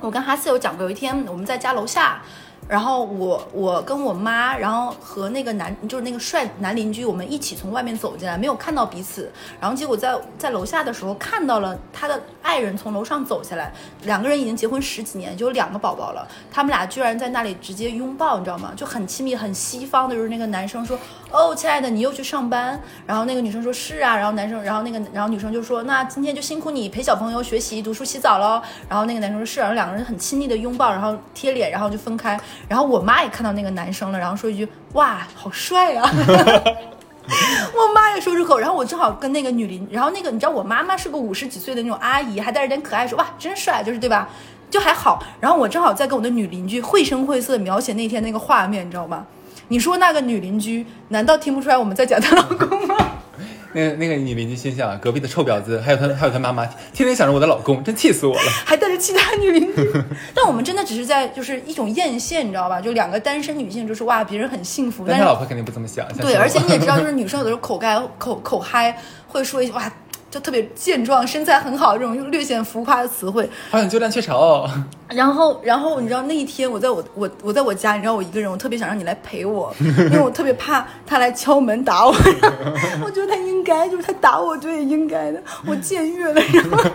[0.00, 2.20] 我跟哈斯有讲过，有一天我们在家楼下，
[2.66, 13.72] 然后我我跟我妈，然后和那个男就是那个帅男邻居，我们一起从外面走进来，没有看到彼此，然后结果在在楼下的时候看到了他的爱人从楼上走下来，
[14.04, 18.72] 两个人已经结婚十几年，就有两个宝宝了，他们俩居然在那里直接拥抱，你知道吗？
[18.74, 20.98] 就很亲密，很西方的，就是那个男生说
[21.34, 32.38] ：“哦，亲爱的，你又去上班。”然后那个女生说：“是啊。”然后男生，然后那个然后女生就说：“那今天就辛苦你陪小朋友学习、读书、洗澡喽。”然后那个男生说：“是。”然后两个人很亲昵的拥抱，然后贴脸，然后就分开。
[32.68, 36.08] 然后我妈也看到那个男生了，然后说一句：“哇，好帅啊！”
[37.26, 44.28] 我妈也说出口，然后我正好跟那个女邻，然后那个你知道我妈妈是个五十几岁的那种阿姨，还带着点可爱，说哇真帅，就是对吧？
[44.70, 45.24] 就还好。
[45.40, 49.24] 然后我正好在跟我的女邻居绘声绘色描写那天那个画面，你知道吗？
[49.68, 52.96] 你说那个女邻居难道听不出来我们在讲她老公吗？
[53.76, 58.50] 那个那个女邻居心想，隔壁的臭婊子，还有她还有她妈妈，天天想着我的老公，真气死我了。
[58.64, 59.92] 还带着其他女邻居，
[60.32, 62.80] 但我们真的只是在就是一种艳羡，你知道吧？
[62.80, 66.06] 就两个单身女性，就是哇，别人很幸福，但是但老婆肯定不这么想。
[66.18, 68.96] 对，而且你也知道，就是女生有的时候口干口口嗨，
[69.26, 69.92] 会说一句哇，
[70.34, 73.48] 就特别健壮、身材很好这种略显浮夸的词汇。
[73.70, 74.68] 好想鸠占鹊巢。
[75.08, 82.12] 然后，然后你知道那一天我在我我我在我家，你知道我一个人，我特别想让你来陪我， 因为我特别怕他来敲门打我。
[83.04, 85.40] 我觉得他应该，就是他打我，对，应该的。
[85.66, 86.90] 我僭越了，然后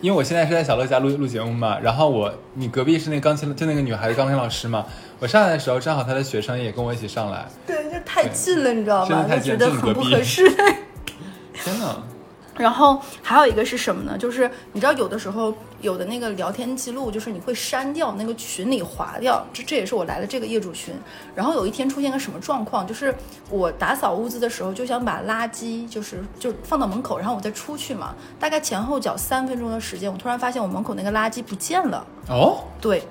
[0.00, 4.84] 因为我现在是在小乐家录录节目嘛，然后我你隔壁是那钢琴就那个女孩子钢琴老师嘛，
[5.20, 9.28] 我上来的时候正好她的学生也跟我一起上来，对，就太近了，你知道真的吧？
[9.28, 10.44] 太近就觉得很不合适。
[11.66, 11.96] 天呐，
[12.56, 14.16] 然后还有一个是什么呢？
[14.16, 20.94] 就是你知道，有的时候有的那个聊天记录，就是你会删掉那个群里划掉，这这也是我来了这个业主群。
[21.34, 23.12] 然后有一天出现个什么状况，就是
[23.50, 32.06] 我打扫屋子的时候，就想把垃圾就是就放到门口，然后我再出去嘛，大概前后脚三分钟的时间，我突然发现我门口那个垃圾不见了。
[32.28, 33.02] 哦，对。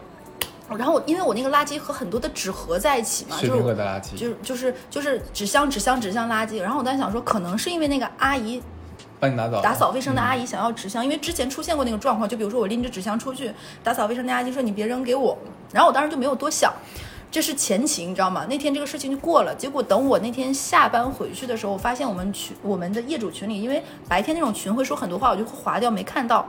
[0.70, 6.60] 然后我因为我那个垃圾和很多的纸盒在一起嘛，就是平哥的垃圾，就是就是就是纸箱纸箱纸箱垃圾。
[6.60, 8.60] 然后我当时想说，可能是因为那个阿姨
[9.20, 13.52] 帮你拿走打扫卫生的阿姨想要纸箱，因为之前出现过那个状况，就比如说我拎着纸箱出去，
[13.84, 15.38] 打扫卫生的阿姨说你别扔给我，
[15.72, 16.74] 然后我当时就没有多想，
[17.30, 18.48] 这是前情，你知道吗？
[18.50, 26.48] 那天这个事情就过了，结果等我那天下班回去的时候，我发现我们群我们的业主群里，因为白天那种群会说很多话，我就会划掉没看到。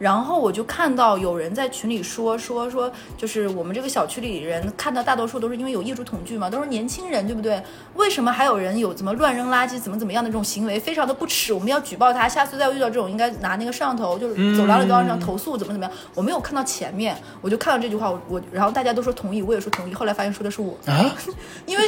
[0.00, 7.62] 然后我就看到有人在群里说说说，就是我们这个小区里人看到大多数都是因为有业主统计嘛，都是年轻人，对不对？
[7.94, 15.94] 为什么还有人有怎么乱扔垃圾、怎么怎么样的这种行为，非常的不耻，我们要举报他，下次再遇到这种应该拿那个摄像头，就是走廊里都要上投诉，怎么怎么样？
[16.14, 21.14] 我没有看到前面，我就看到这句话，我我然后大家都说同意，我也说同意，后来发现说的是我，啊？
[21.66, 21.84] 因为？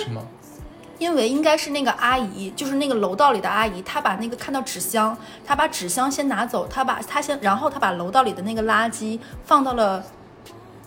[1.03, 10.01] 因为应该是那个阿姨，就是那个楼道里的阿姨，她把那个看到纸箱，她把纸箱先拿走，她把她先，然后她把楼道里的那个垃圾放到了，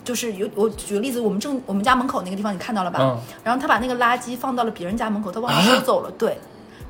[0.06, 3.00] 就是有我举个例子，我们正我们家门口那个地方你看到了吧？
[3.02, 6.10] 嗯然后她把那个垃圾放到了别人家门口，她忘了啊收走了。
[6.12, 6.40] 对，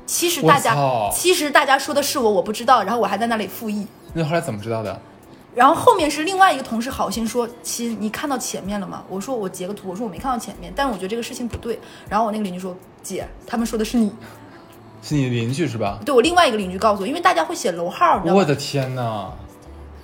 [0.06, 0.76] 其实大家
[1.12, 3.86] 其实大家说的是我，我不知道，然后我还在那里复议。
[4.14, 5.00] 那后来怎么知道的？
[5.56, 14.12] 然后后面是另外一个同事好心说：“亲，你看到前面了吗？”我说：“我截个图。”我说：“我没看到前面，但是我觉得这个事情不对。”然后我那个邻居说：“姐，他们说的是你。”
[15.02, 15.98] 是你的邻居是吧？
[16.04, 18.40] 对我另外一个邻居告诉我，因为大家会写楼号，你知道吗？
[18.40, 19.30] 我的天呐！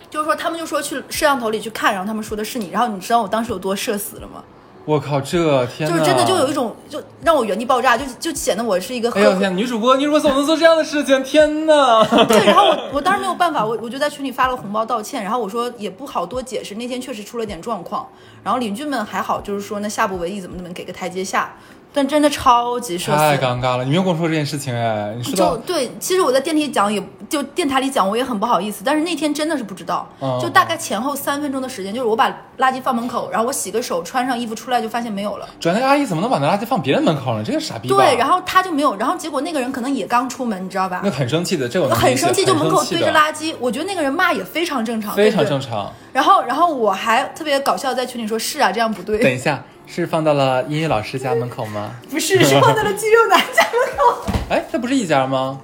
[0.08, 4.42] 就是说他们就说去摄像头里去看，然后他们说的是你，然后你知道我当时有多社死了吗？
[4.84, 5.88] 我靠，这天！
[5.88, 11.22] 就是真的就有一种就让我原地爆炸，就就显得我是一个呵呵哎呦天，女主播，你主播怎么能做这样的事情？
[11.22, 12.04] 天呐！
[12.26, 18.08] 对，然后我我当时没有办法，我我就在群里发了个红包道歉，然后我说也不好多解释，那天确实出了点状况，
[18.42, 21.54] 然后邻居们还好，就是说那下不为例，怎么怎么给个台阶下，
[21.92, 23.38] 但真的超级社死太。
[23.38, 32.28] 尴尬了，你没有跟我说这件事情哎，你说就对，其实我在电梯讲也就电台里讲，我也很不好意思，但是那天真的是不知道，嗯就大概前后三分钟的时间，就是我把
[32.59, 35.48] 垃圾放门口，然后我洗个手，穿上衣服出来就发现没有了。
[35.59, 37.42] 主要那个阿姨怎么能把那垃圾放别人门口呢？
[37.44, 37.88] 这个傻逼！
[37.88, 41.11] 对，然后他就没有，然后结果那个人可能也刚出门，你知道吧那？
[41.11, 43.12] 很生气的，这个我能理解很生气，就门口堆着。
[43.12, 45.92] 垃圾，我觉得那个人骂也非常正常，非常正常。
[46.12, 49.62] 然后，然后我还特别搞笑，在群里说：“是啊，这样不对等，一下，
[49.94, 51.92] 是放到了音乐老师家门口吗？
[52.09, 54.33] 不是是放在了肌肉男家门口。
[54.48, 55.61] 哎，他不是一家吗？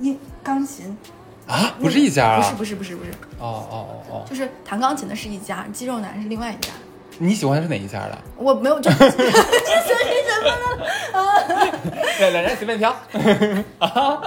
[0.00, 0.94] 音钢琴
[1.46, 2.36] 啊，不是一家啊！
[2.38, 6.70] 不是不是不是不是，哦哦哦哦，就是弹钢琴的是一家，肌肉男是另外一家。
[7.16, 8.18] 你喜欢的是哪一家的？
[8.36, 9.22] 我没有就，所以什
[10.42, 10.84] 么了？
[11.12, 11.22] 啊，
[12.18, 12.90] 两两人随便挑，
[13.78, 14.22] 啊，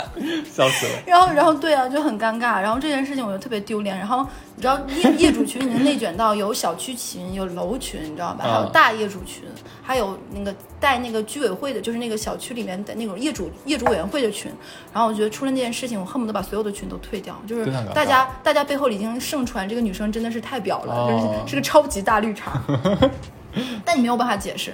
[0.52, 0.92] 笑死了。
[1.06, 2.62] 然后，然后对啊，就很尴尬。
[2.62, 3.98] 然后这件事情我就特别丢脸。
[3.98, 8.44] 然后你知道业业主群已经内卷到有小区群、有楼群，你知道吧？
[8.44, 9.44] 还有嗯大业主群，
[9.82, 14.52] 还有那个带那个居委会的，就是那个小区里面的那种业主业主委员会的群。
[14.94, 17.40] 然后我觉得出了那件事情，我恨不得把所有的群都退掉。
[17.48, 21.08] 就是大家大家背后已经盛传这个女生真的是太婊了，哦
[21.46, 22.62] 就是是个超级大绿茶。
[23.86, 24.74] 但你没有办法解释。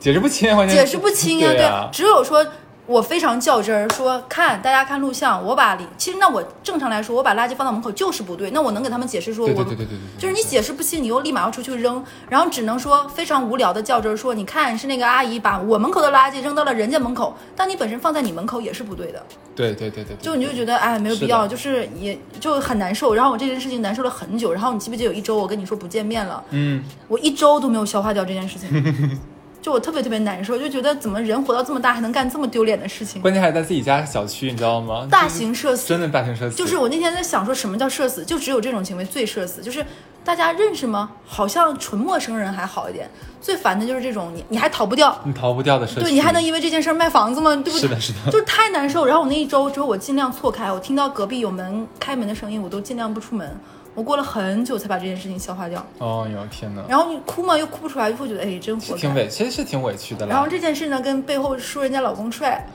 [0.00, 0.76] 解释不清，关键。
[0.76, 2.44] 解释不清呀、对啊，只有说
[2.86, 10.20] 我非常较真儿，说看大家看录像，我把里其实那我正常来说，我把垃圾放到门口就是不对，那我能给他们解释说我对对对对对对对。
[10.20, 19.22] 就是你解释不清，你又立马要出去扔，然后只能说非常无聊的较真儿说，你看是那个阿姨把我门口的垃圾扔到了人家门口，但你本身放在你门口也是不对的，
[19.54, 29.20] 对对对对，就你就觉得哎没有必要，的就是也就很难受，然后我这件事情难受了很久，然后你记不记得有一周我跟你说不见面了，嗯，我一周都没有消化掉这件事情，
[29.62, 35.06] 就我特别特别难受，就觉得怎么人活到这么大还能干这么丢脸的事情，关键还是在自己家小区，你知道吗？
[35.10, 35.88] 大型社死。
[35.88, 39.84] 真的大型社死，就是我那天在想说什么叫社死，就只有这种行为最社死，就是
[40.24, 41.10] 大家认识吗？
[41.26, 47.54] 好像纯陌生人还好一点，最烦的就是这种你你还逃不掉，你逃不掉的社区，对你还能因为这件事卖房子吗？
[47.56, 47.80] 对不对？
[47.80, 49.04] 是的是的就是太难受。
[49.04, 53.58] 然后我那一周之后，我尽量错开，我听到隔壁有门开门的声音，我都尽量不出门。
[53.94, 59.00] 我过了很久才把这件事情消化掉，哦哟天哪，然后你哭嘛又哭不出来，就会觉得哎真活该。
[59.00, 60.32] 挺委，其实是挺委屈的啦。
[60.32, 62.66] 然后这件事呢，跟背后说人家老公帅，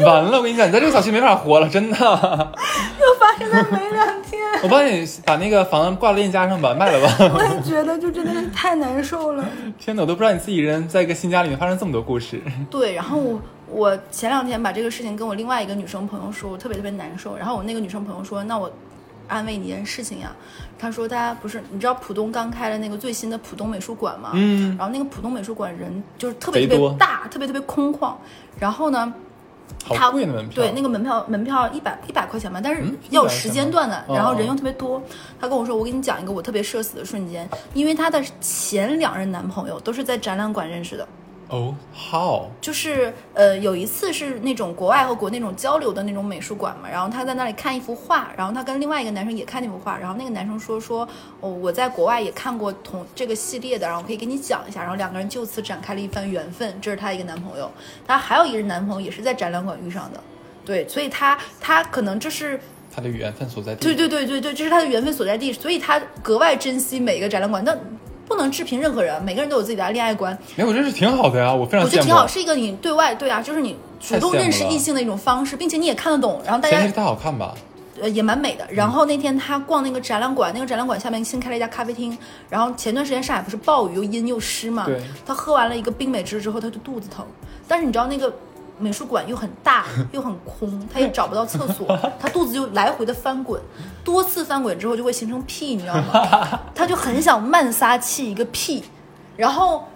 [0.00, 1.96] 完了，我跟你讲，你在这个小区没法活了，真的。
[1.98, 4.40] 又发生在没两天。
[4.62, 7.14] 我帮你把那个房子挂链家上吧，卖了吧。
[7.34, 9.44] 我也觉得就真的是太难受了。
[9.78, 12.40] 天哪，我都不知道你自己人在一个新家里面发生这么多故事。
[12.70, 17.36] 对，然后我我前两天把这个事情跟我另外一个女生朋友说，我特别特别难受。
[17.36, 18.70] 然后我那个女生朋友说，那我
[19.28, 20.30] 安慰你一件事情呀。
[20.78, 24.32] 他说大家不是你知道浦东刚开了那个最新的浦东美术馆吗？
[24.34, 28.12] 嗯，然后那个浦东美术馆人就是特别特别大，特别特别空旷。
[28.58, 29.12] 然后呢，
[29.88, 30.62] 它好贵的门票。
[30.62, 35.02] 对，那个门票门票一百一百块钱吧，但是嗯100要有时间段的，哦然后人又特别多。
[35.40, 41.08] 他跟我说，我给你讲一个我特别社死的瞬间，因为他的前两任男朋友都是在展览馆认识的。
[41.48, 42.48] 哦，how？
[42.60, 51.06] 就是呃，有一次是那种国外和国内那种交流的那种美术馆嘛，然后他在那里看一幅画，然后他跟另外一个男生也看那幅画，然后那个男生说说
[51.40, 57.70] 哦，我在国外也看过同这个系列的，然后可以给你讲一下，然后两个人就此展开了一番缘分，这是她一个男朋友，
[58.06, 60.20] 她还有一个男朋友也是在展览馆遇上的，
[60.64, 62.58] 对，所以他他可能这是
[62.94, 63.80] 他的缘分所在地。
[63.82, 67.78] 对对对对对，这是他的缘分所在地，所以他格外珍惜每一个展览馆，但
[68.26, 71.82] 不能置评任何人，每个人都有自己的恋爱观，没有，我觉得是挺好的呀，我非常。
[71.82, 77.54] 我觉得挺好，是一个你对外对啊，就是你主动认识异性的一种方式，并且你也看得懂，然后大家前提是他好看吧？
[78.00, 78.66] 呃也蛮美的。
[78.70, 82.16] 然后那天他逛那个展览馆，那个展览馆下面新开了一家咖啡厅，
[82.50, 84.86] 然后前段时间上海不是暴雨又阴又湿嘛，
[85.24, 87.24] 他喝完了一个冰美汁之后，他就肚子疼，
[87.68, 88.32] 但是你知道那个。
[88.78, 91.86] 美术馆又很大 又很空，他也找不到厕所，
[92.18, 93.60] 他肚子就来回的翻滚，
[94.02, 96.60] 多次翻滚之后就会形成屁，你知道吗？
[96.74, 98.84] 他就很想慢撒气一个屁，
[99.36, 99.88] 然后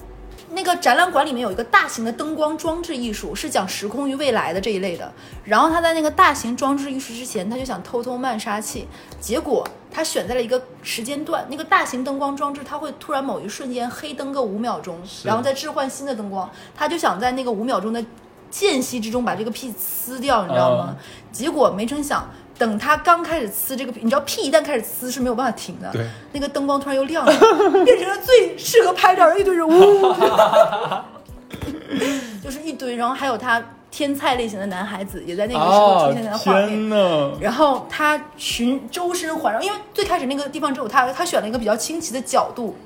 [0.51, 5.12] 那个展览馆里面有一个大型的灯光装置艺术，是讲时空与未来的这一类的。
[5.45, 8.87] 然后他在那个大型装置艺术之前，他就想偷偷慢杀气，
[9.21, 18.03] 结果他选在了一个时间段，那个大型灯光装置它会突然某一瞬间黑灯个五秒钟，然后再置换新的灯光，他就想在那个五秒钟的
[18.51, 20.97] 间隙之中把这个屁呲掉，你知道吗？
[21.33, 22.29] 结果没成想。
[22.59, 25.89] 等他刚开始呲这个屁，你知道屁一旦开始呲是没有办法停的。
[25.93, 27.33] 对，那个灯光突然又亮了，
[27.85, 29.71] 变成了最适合拍照的一堆人，呜，
[32.43, 36.91] 就是一堆，然后还有他天菜类型的男孩子也在那个时候啊出现在画面。
[37.41, 42.77] 然后他寻周身环绕，因为最开始那个地方只有他，他选了一个比较清奇的角度，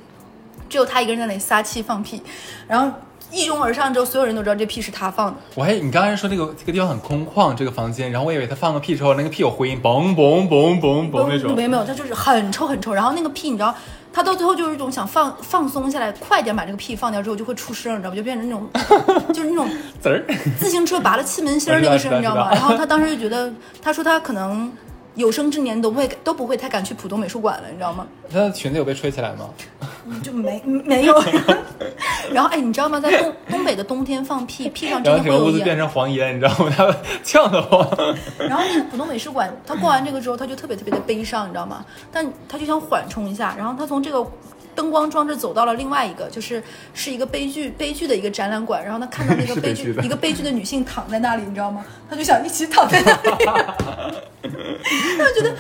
[0.69, 2.23] 只有他一个人在那里撒气放屁，
[2.69, 2.95] 然后
[3.33, 5.35] 一拥而上之后，所有人都知道这屁是他放的。
[5.55, 11.63] 我还你刚才说这个这个地方很空旷，这个房间，然后我以为他放个屁之后，那个屁有回音，嘣嘣嘣嘣嘣那种没。
[11.63, 12.93] 有没有，他就是很臭很臭。
[12.93, 13.75] 然后那个屁，你知道，
[14.13, 18.17] 他到最后就是一种想放放松下来，快点把这个屁放掉之后就会出声，你知道不？
[18.17, 18.69] 就变成那种
[19.33, 19.69] 就是那种
[20.01, 20.25] 滋儿，
[20.59, 22.51] 自行车拔了气门芯儿那个声，你知道吗？
[22.53, 24.71] 然后他当时就觉得，他说他可能
[25.15, 28.07] 有生之年都不会都不会太敢去浦东美术馆了，你知道吗？
[28.33, 29.49] 他的裙子有被吹起来吗？
[30.23, 31.15] 就没没有。
[32.33, 32.99] 然后哎，你知道吗？
[32.99, 35.55] 在东东北的冬天放屁， 屁上真然后整个的会有烟。
[35.55, 36.73] 屋子变成黄烟，你知道吗？
[36.77, 37.87] 他呛得慌。
[38.39, 41.85] 然后那个浦东美术馆，他逛完这个之后，他就特别特别的悲伤，你知道吗？
[42.11, 44.27] 但他就想缓冲一下，然后他从这个。
[44.75, 46.63] 灯光装置走到了另外一个，就是
[46.95, 51.85] 是一个悲剧悲剧的一个展览馆，然后他看到那个 悲剧一个悲剧的女性躺在那里，你知道吗？
[52.09, 53.45] 他就想一起躺在那里，
[55.19, 55.55] 他就觉得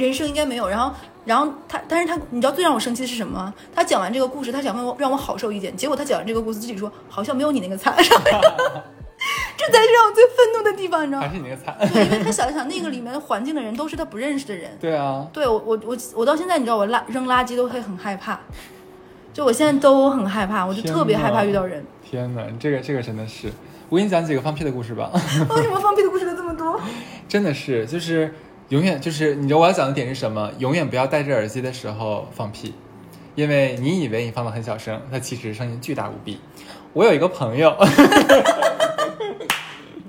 [0.00, 0.68] 人生应该没有。
[0.68, 0.94] 然后，
[1.24, 3.54] 然后他，但是他，你知道最让我生气的是什么吗？
[3.74, 7.96] 他讲完这个故事，他想让我让我好受一点，结果他讲完这个故事，自己说好像没有你那个惨。
[9.58, 11.26] 这才是让我最愤怒的地方，你知道吗？
[11.26, 11.76] 还是你那个惨。
[11.92, 14.70] 对，因为他想一想，那个里面环境的人都是他不认识的人。
[14.80, 18.38] 对啊，对我我我我到现在，你知道我垃扔垃圾都会很害怕，
[19.34, 21.84] 就我现在都很害怕，我就特别害怕遇到人。
[22.08, 23.50] 天哪，这个这个真的是，
[23.88, 25.10] 我给你讲几个放屁的故事吧。
[25.50, 26.80] 为什么放屁的故事都这么多？
[27.28, 28.32] 真的是，就是
[28.68, 30.50] 永远就是你知道我要讲的点是什么？
[30.58, 32.74] 永远不要戴着耳机的时候放屁，
[33.34, 36.40] 因为你以为你放的很小声，它其实声音巨大无比。
[36.94, 37.76] 我有一个朋友，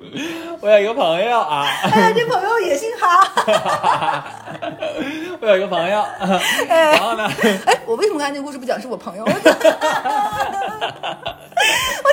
[0.61, 3.25] 我有一个朋友啊，哎，这朋友也姓哈。
[5.41, 6.03] 我有一个朋友，
[6.67, 7.29] 然后呢，
[7.65, 9.23] 哎，我为什么刚才那个故事不讲是我朋友？
[9.23, 9.29] 我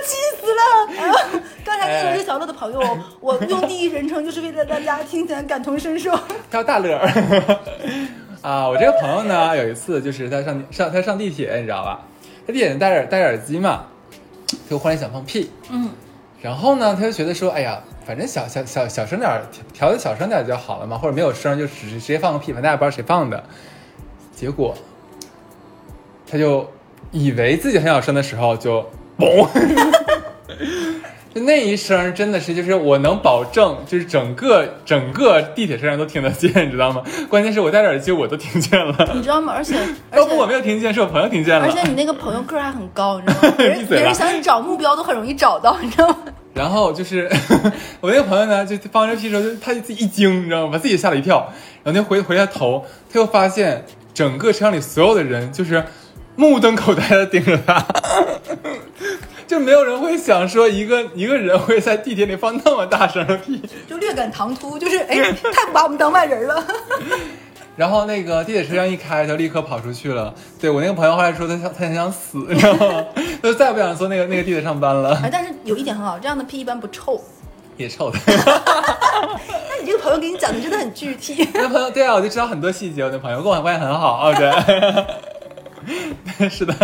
[0.04, 0.62] 气死了！
[1.64, 6.16] 刚才那个是小乐的朋友，我用第一人称就是为了大家听起来感同身受。
[6.50, 7.08] 叫大乐儿
[8.42, 8.68] 啊！
[8.68, 12.00] 我这个朋友呢，有一次就是他上上他上地铁，你知道吧？
[12.46, 13.86] 他地铁戴着戴着耳机嘛，
[14.48, 15.90] 他就忽然想放屁，嗯，
[16.46, 19.28] 然后呢，他就觉得说，哎呀，反正小小小小声点，
[19.72, 23.42] 调调的小声点就好了嘛，或者没有声就直直接放个屁，反正大家也不知道谁放的。
[24.32, 24.72] 结果
[26.24, 26.70] 他就
[27.10, 28.88] 以为自己很小声的时候就
[29.18, 29.48] 嘣，
[31.36, 37.02] 就那一声真的是就是我能保证，就是整个整个地铁车上都听得见，你知道吗？
[37.28, 39.52] 关键是我戴着耳机我都听见了，你知道吗？
[39.54, 39.76] 而且
[40.10, 41.70] 而要不我没有听见，是我朋友听见了而。
[41.70, 43.54] 且你那个朋友个儿还很高，你知道吗？
[43.58, 46.16] 别 人别人想找目标都很容易找到，你知道吗？
[46.54, 47.30] 然后就是
[48.00, 50.70] 我那个朋友呢，就放这屁的时候，就他就自己一惊，你知道吗？
[50.72, 51.52] 把自己吓了一跳，
[51.84, 52.82] 然后他回回下头，
[53.12, 53.84] 他又发现
[54.14, 55.84] 整个车厢里所有的人就是
[56.34, 57.86] 目瞪口呆的盯着他，
[59.56, 63.62] 就没有人会想说一个一个人会在地铁里放那么大声的屁。
[63.88, 66.62] 就略感唐突，就是哎，太不把我们当外人了。
[67.74, 70.34] 然后那个地铁车厢一开，他就立刻跑出去了。
[70.60, 73.02] 对我那个朋友后来说他想他很想死，你知道吗？
[73.40, 77.18] 他就再也不想坐那个那个地铁上班了，哎，但是有一点很好，这样的屁一般不臭。
[77.78, 78.18] 也臭的。
[78.26, 81.48] 那你这个朋友给你讲的真的很具体。
[81.54, 83.02] 那朋友对啊，我就知道很多细节。
[83.02, 84.50] 我那朋友跟我关系很好啊，对，
[86.50, 86.74] 是的，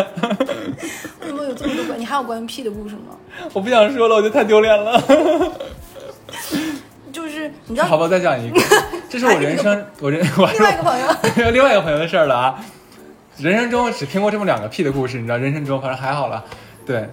[1.20, 1.98] 为什么有这么多关？
[1.98, 3.16] 你还有关于屁的故事吗？
[3.54, 5.02] 我不想说了，我觉得太丢脸了。
[7.10, 8.60] 就是你知道好吧，再讲一个，
[9.08, 12.62] 这是我人生我人 我另外一个朋友，另外一个朋友的事儿了啊。
[13.38, 16.44] 人生中只听过这么两个屁的故事，你知道，人生中反正还好了。
[16.84, 17.08] 对，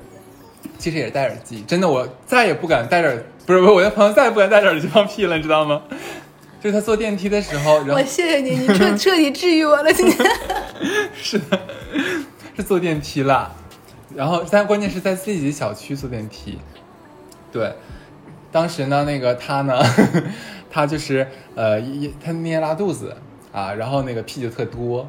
[0.77, 5.81] 其实也是戴耳机，真的我再也不敢戴着耳，不是不是，我的朋友再也不敢戴着耳机放屁了，你知道吗？
[6.61, 9.93] 就是他坐电梯的时候，然后我谢谢你，你彻 彻底治愈我了。
[9.93, 10.29] 今天
[11.15, 11.57] 是的，
[12.57, 13.49] 是坐电梯啦。
[14.19, 16.59] 然后，但关键是在自己小区坐电梯。
[17.53, 17.73] 对，
[18.51, 19.81] 当时呢，那个他呢，
[20.69, 23.15] 他就是呃，一他那天拉肚子
[23.53, 25.07] 啊，然后那个屁就特多。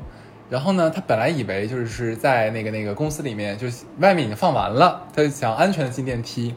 [0.48, 6.54] 然后呢，他本来以为就是在那个那个公司里面，就是外面已经放完了，他就想安全的进电梯。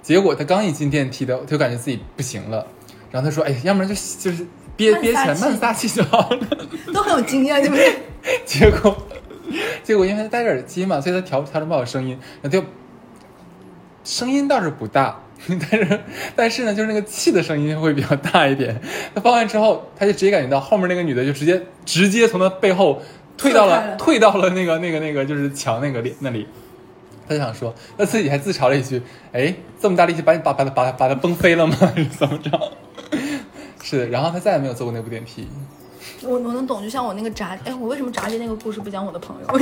[0.00, 2.64] 结果他刚一进电梯的，他就感觉自己不行了。
[3.10, 4.46] 然后他说：“哎，要不然就就是
[4.76, 6.46] 憋憋起来，慢撒气慢撒气就好了。
[6.94, 7.98] ”都很有经验，对不对？
[8.46, 8.96] 结果，
[9.82, 12.62] 结果因为他戴着耳机嘛，所以他调调整不好声音，那就
[14.04, 16.00] 声音倒是不大， 但是
[16.36, 18.80] 但是呢，就是那个气的声音会比较大一点。
[19.14, 23.02] 他放完之后，他就直接感觉到后面那个女的就直接直接从他背后
[23.36, 26.46] 退到了了退到了那个那个那个就是墙那个里那里。
[27.28, 31.76] 他就想说，他自己还自嘲了一句：“哎，这么大力气把你把把把他把他崩飞了吗？
[31.78, 32.72] 还是怎么着？”
[33.84, 35.46] 是的，然后他再也没有坐过那部电梯。
[36.22, 39.46] 我我能懂，就像我那个炸，哎，我为什么炸鸡那个故事不讲我的朋友？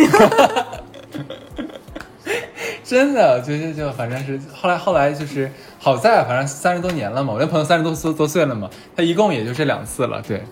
[2.83, 10.45] 真的，就就就反正是后来后来就是好在反正三十多年了嘛，我那朋友三十多多多岁了嘛，他一共也就这两次了，对，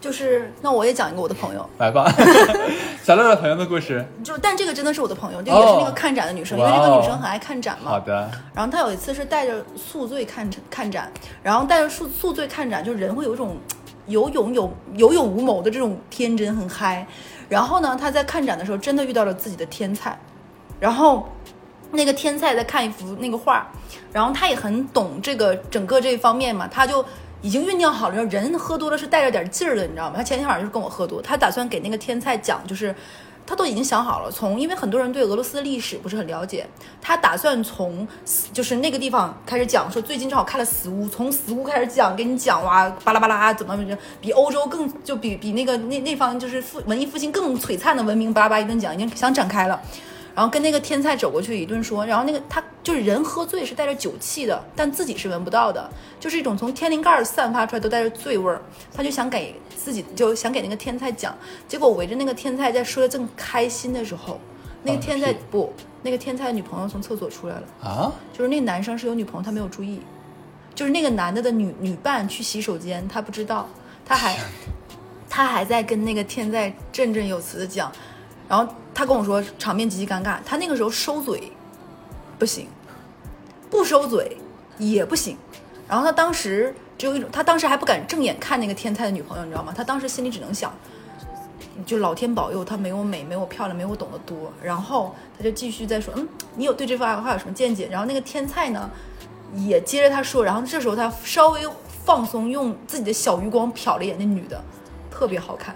[0.00, 2.12] 就是那我也讲一个我的朋友，来吧，
[3.04, 7.92] 小乐乐朋友的故事，就但这个真的是我的朋友，这个也是那个看展的女生，因为这个女生很爱看展嘛。
[7.92, 11.12] 好的，然后她有一次是带着宿醉看看展，
[11.44, 13.56] 然后带着宿宿醉看展，就人会有一种
[14.10, 17.06] 有勇有有勇无谋的这种天真，很嗨。
[17.48, 20.18] 然后呢，他在看展的时候真的遇到了自己的天才，
[20.78, 21.26] 然后
[21.90, 23.66] 那个天才在看一幅那个画，
[24.12, 27.02] 然后他也很懂这个整个这一方面嘛，他就。
[27.42, 30.12] 已经酝酿好了，人喝多了是带着点劲儿的，你知道吗？
[30.14, 32.94] 他前天晚上就是跟我喝多，他打算给那个天才讲，就是
[33.46, 36.66] 他都已经想好了，从因为很多人对俄罗斯的历史不是很了解，
[37.02, 38.06] 他打算从
[38.52, 49.80] 就是那个地方开始讲，说最近正好看了死屋，从死屋开始讲，给你讲哇巴拉巴拉怎么怎么比欧洲更就比比那个那那方就是复文艺复兴更璀璨的文明，巴拉巴拉一顿讲，已经想展开了。
[50.34, 58.62] 然后跟那个天菜走过去一顿说，然后那个他就是人喝醉是带着酒气的，但自己是闻不到的，就是一种从天灵盖儿散发出来都带着醉味儿。
[58.94, 61.36] 他就想给自己就想给那个天菜讲，
[61.68, 64.40] 结果围着那个天菜在说的正开心的时候，
[64.82, 65.72] 那个天菜不，
[66.02, 70.00] 那个天菜的女朋友从厕所出来了，啊，就是那男生是有女朋友，他没有注意，
[70.74, 73.68] 就是那个男的的女女伴去洗手间，他不知道，
[74.04, 74.38] 他还
[75.28, 77.92] 他还在跟那个天在振振有词的讲，
[78.48, 81.52] 然后他跟我说场面极其尴尬，他那个时候收嘴
[82.38, 82.66] 不行，
[83.70, 84.36] 不收嘴
[84.78, 85.36] 也不行，
[85.88, 89.72] 然后他当时只有一种，他当时还不敢正眼看那个天才的女朋友，你知道吗？
[89.76, 90.72] 他当时心里只能想。
[91.86, 94.52] 就老天保佑，他没我美，没我漂亮，没我懂得多。
[94.62, 97.88] 然后他就继续在说，嗯，你有对这番话有什么见解？
[97.90, 98.90] 然后那个天菜呢，
[99.56, 101.62] 也接着他说，然后这时候他稍微
[102.04, 104.62] 放松，用自己的小余光瞟了一眼那女的，
[105.10, 105.74] 特别好看。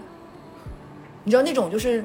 [1.22, 2.04] 你知道那种就是，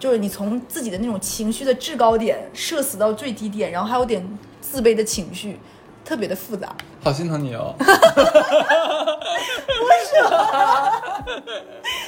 [0.00, 4.26] 就是你从自己的那种情绪的制高点射死到最低点，然后还有点
[4.62, 5.60] 自卑的情绪，
[6.02, 6.74] 特别的复杂。
[7.02, 7.84] 好心疼你哦 不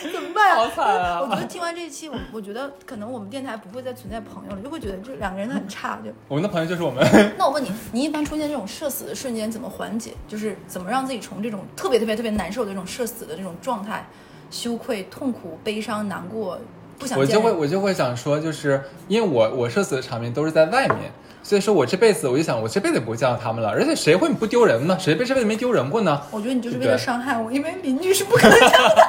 [0.02, 0.56] 是怎么办呀？
[0.56, 5.98] 好惨啊我觉得听完这一期，我我觉得可能我们电台不会再存在朋友了，就会觉得这两个人很差。
[6.04, 7.06] 就我们的朋友就是我们。
[7.38, 10.12] 那我问你，你一般出现这种社死的瞬间怎么缓解？
[10.26, 14.06] 就是怎么让自己从这种特别特别特别难受的这种社死的这种状态，
[14.50, 16.58] 羞愧、痛苦、悲伤、难过，
[17.02, 21.10] 不想我就会我就会想说，就是因为我我社死的场面都是在外面，
[21.42, 24.96] 所以说我这辈子我就想我这辈子也不会见到他们了，而且谁会不丢人呢？
[25.00, 26.22] 谁这辈子没丢人过呢？
[26.30, 29.08] 我觉得你就是为了伤害我，因为邻居是不可能见到的。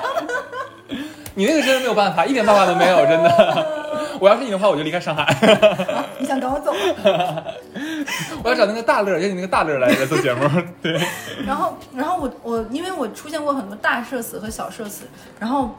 [1.35, 3.83] 你那个真的没有办法，一点办法都没有，真的。
[4.19, 5.25] 我要是你的话，我就离开上海，
[6.19, 6.79] 你想赶我走吗？
[8.43, 10.47] 我要找那个大乐，邀请那个大乐来来做节目。
[10.81, 10.93] 对，
[11.45, 15.05] 然后，然后我我因为我出现过很多大社死和小社死，
[15.39, 15.71] 然后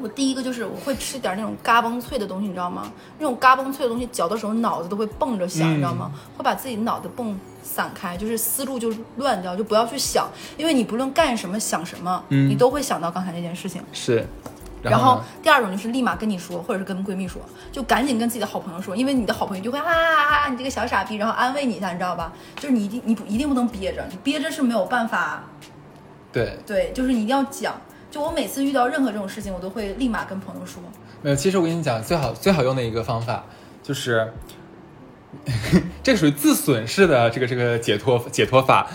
[0.00, 2.90] 我第一个就是我会吃点那种嘎嘣脆的东西，你知道吗？
[3.18, 6.10] 那种嘎嘣脆的东西嚼的时候脑子都会蹦着响，嗯你知道吗？
[6.36, 13.82] 会把自己脑子蹦散开，就是思路就乱掉，就不要去想，因为你不论干什么想什么，嗯你都会想到刚才那件事情。
[13.92, 14.26] 是。
[14.82, 17.42] 然后第二种就是立马跟你说，或者是跟闺蜜说，
[17.72, 22.32] 就赶紧跟自己的好朋友说，因为你的好朋友就会啊啊啊，你这个小傻逼，然后安慰你一下，你知道吧？
[22.54, 25.42] 就是你一定你不一定不能憋着，你憋着是没有办法，
[26.30, 27.74] 对，对，就是你一定要讲。
[28.16, 30.82] 就我每次遇到任何这种事情，我都会立马跟朋友说。
[31.20, 31.36] 没有。
[31.36, 33.44] 其实我跟你讲，最好最好用的一个方法
[33.82, 34.32] 就是，
[36.02, 38.88] 这属于自损式的这个这个解脱解脱法。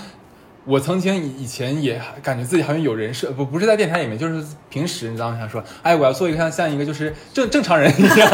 [0.66, 5.38] 我曾经以以前也感觉自己好像有人设，不不是在电台里面，就是平时你知道吗？
[5.38, 8.32] 想说，哎，我要做一个像像一个就是正正常人一样。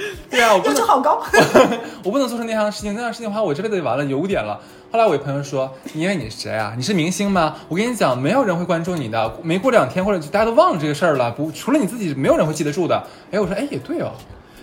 [0.30, 1.22] 对啊，我不能要求好高，
[2.04, 4.60] 我不能做出那样的事情，那样的事情的话，我这辈子就完了，有点了。
[4.92, 6.74] 后来我一朋友说，你以为你是谁啊？
[6.76, 7.56] 你是明星吗？
[7.68, 12.96] 我跟你讲，没有人会关注你的，没过两天或者大家都忘了这个事儿了，不，除了你自己，没有人会记得住的。
[13.30, 14.12] 哎，我说，哎，也对哦。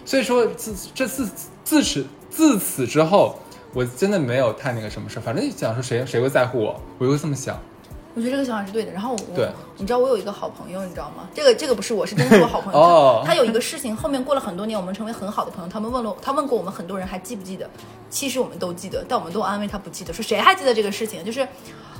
[0.03, 1.29] 所以说，自这自
[1.63, 3.37] 自此自此之后，
[3.73, 7.57] 我真的没有太那个什么事儿，反正想说谁谁会在乎我，我就会这么想。
[8.17, 8.91] 我觉得这个想法是对的。
[8.91, 9.47] 然后我，对
[9.77, 11.29] 你知道我有一个好朋友，你知道吗？
[11.35, 12.79] 这个这个不是我，是真是我好朋友。
[12.81, 15.69] 哦他他有一个事情，后面过了很多年，我们成为很好的朋友。
[15.71, 17.69] 他们问了，他问过我们很多人还记不记得？
[18.09, 21.23] 其实我们都记得，但我们都安慰他不记得，说谁还记得这个事情？
[21.23, 21.47] 就是。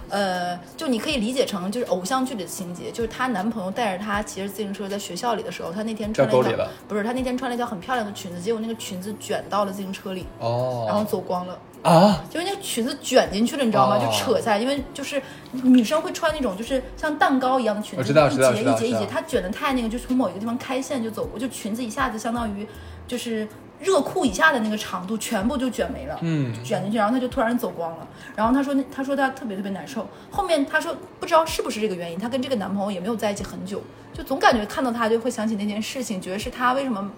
[0.10, 11.60] 呃，就你可以理解成就是偶像剧的情节，就是她男朋友带着她骑着自行车在学校里的时候，她那天穿了一条不是，她那天穿了一条很漂亮的裙子，结果那个裙子卷到了自行车里，哦，然后走光了。
[11.84, 13.98] 啊，就是那个裙子卷进去了，你知道吗？
[13.98, 14.06] 哦。
[14.06, 15.22] 就扯下来，因为就是
[15.52, 18.78] 女生会穿那种就是像蛋糕一样的裙子，一节一节一节，知道。
[18.78, 22.68] 知道它卷的太那个，就从某一个地方开线就走过，就裙子一下子相当于
[23.08, 23.48] 就是
[23.80, 26.54] 热裤以下的那个长度全部就卷没了，嗯。
[26.64, 28.08] 卷进去，然后她就突然走光了。
[28.36, 33.82] 然后她说那她说她特别特别难受，后面她说不知道是不是这个原因，她跟这个男朋友也没有在一起很久，
[34.14, 37.10] 就总感觉看到他就会想起那件事情，觉得是他为什么。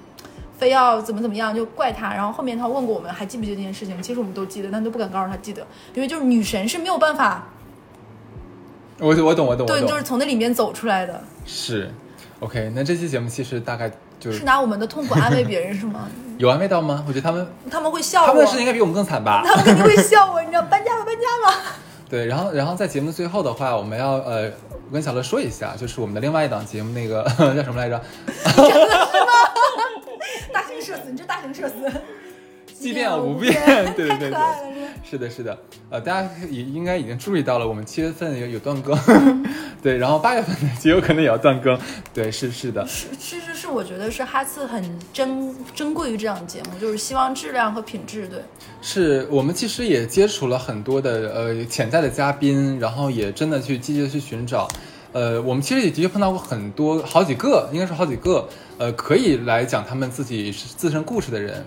[0.59, 7.47] 非要怎么怎么样就怪他，然后后面他问过我们还记不记得这件事情，其实我们都记得，但都不敢告诉他记得，因为就是女神是没有办法，
[8.99, 11.89] 我我懂我懂我懂，对，就是从那里面走出来的，是
[12.41, 13.89] ，OK，那这期节目其实大概
[14.19, 16.07] 就是拿我们的痛苦安慰别人是吗？
[16.37, 17.03] 有安慰到吗？
[17.07, 19.41] 我觉得他们他们会笑我他们的，事情应该比我们更惨吧？
[19.47, 21.75] 他们肯定会笑我，你知道搬家吧搬家吧。
[22.09, 24.49] 对，然后然后在节目最后的话，我们要呃，
[24.87, 28.01] 我跟小乐说一下，就是我们的另外一档节目，那个叫什么来着？
[30.89, 31.75] 社死，你这大型社死，
[32.79, 33.53] 即便我不变，
[33.95, 34.39] 对对对对，
[35.03, 35.57] 是的，是的，
[35.89, 38.97] 呃，大家也应该已经注意到了，我们七月份有有断更，
[39.83, 41.77] 对，然后八月份呢，极有可能也要断更，
[42.13, 44.83] 对，是是的，是其实是我觉得是哈次很
[45.13, 48.39] 珍珍贵于这档节目，就是希望质量和品质，对，
[48.81, 54.67] 是我们其实也接触了很多的呃潜在的嘉宾，然后也真的去积极的去寻找。
[55.11, 58.47] 呃，我们其实也的确碰到过很多好几个，应该是好几个，
[58.77, 61.65] 呃，可以来讲他们自己自身故事的人。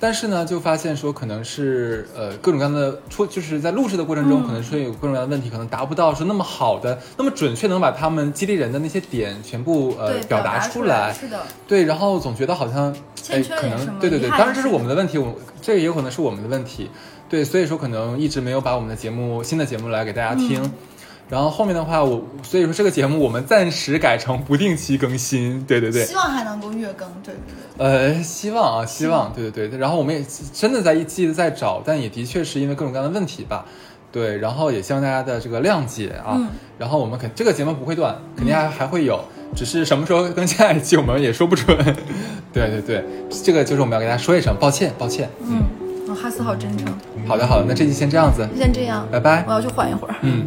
[0.00, 11.12] 但是呢，就发现说可能是呃各种各样的出，就是在录制的过程中，嗯可能是有各种各样的问题，可能达不到说那么好的、那么准确能把他们激励人的那些点全部呃，表达出来。
[11.12, 12.92] 是的，对，然后总觉得好像，
[13.30, 16.90] 哎可能对对对，当然这是是我们的问题，我这个也有可能是我们的问题，
[17.28, 20.60] 对，所以说可能一直没有把我们的节目新的节目来给大家听。
[20.60, 20.72] 嗯
[21.28, 28.14] 然后后面的话，我所以说这个节目我们暂时改成不定期更新，对对对，希望还能够月更，对对对。
[28.14, 29.78] 呃，希望啊，希望，对对对。
[29.78, 33.64] 然后我们也真的在一季的在找，但也的确是因为各种各样的问题吧。
[34.10, 36.34] 对，然后也希望大家的这个谅解啊。
[36.36, 36.48] 嗯
[36.78, 41.78] 然后我们肯这个节目不会断，肯定还还会有，只是什么时候更新下一期我们也说不准。
[42.52, 45.30] 对对对，这个就是我们要给大家说一声抱歉，抱歉。
[45.48, 45.62] 嗯，
[46.08, 46.92] 哦，哈斯好真诚。
[47.24, 49.52] 好的好的，那这期先这样子，先这样，拜拜我。
[49.52, 50.14] 要去缓一会儿。
[50.22, 50.44] 嗯。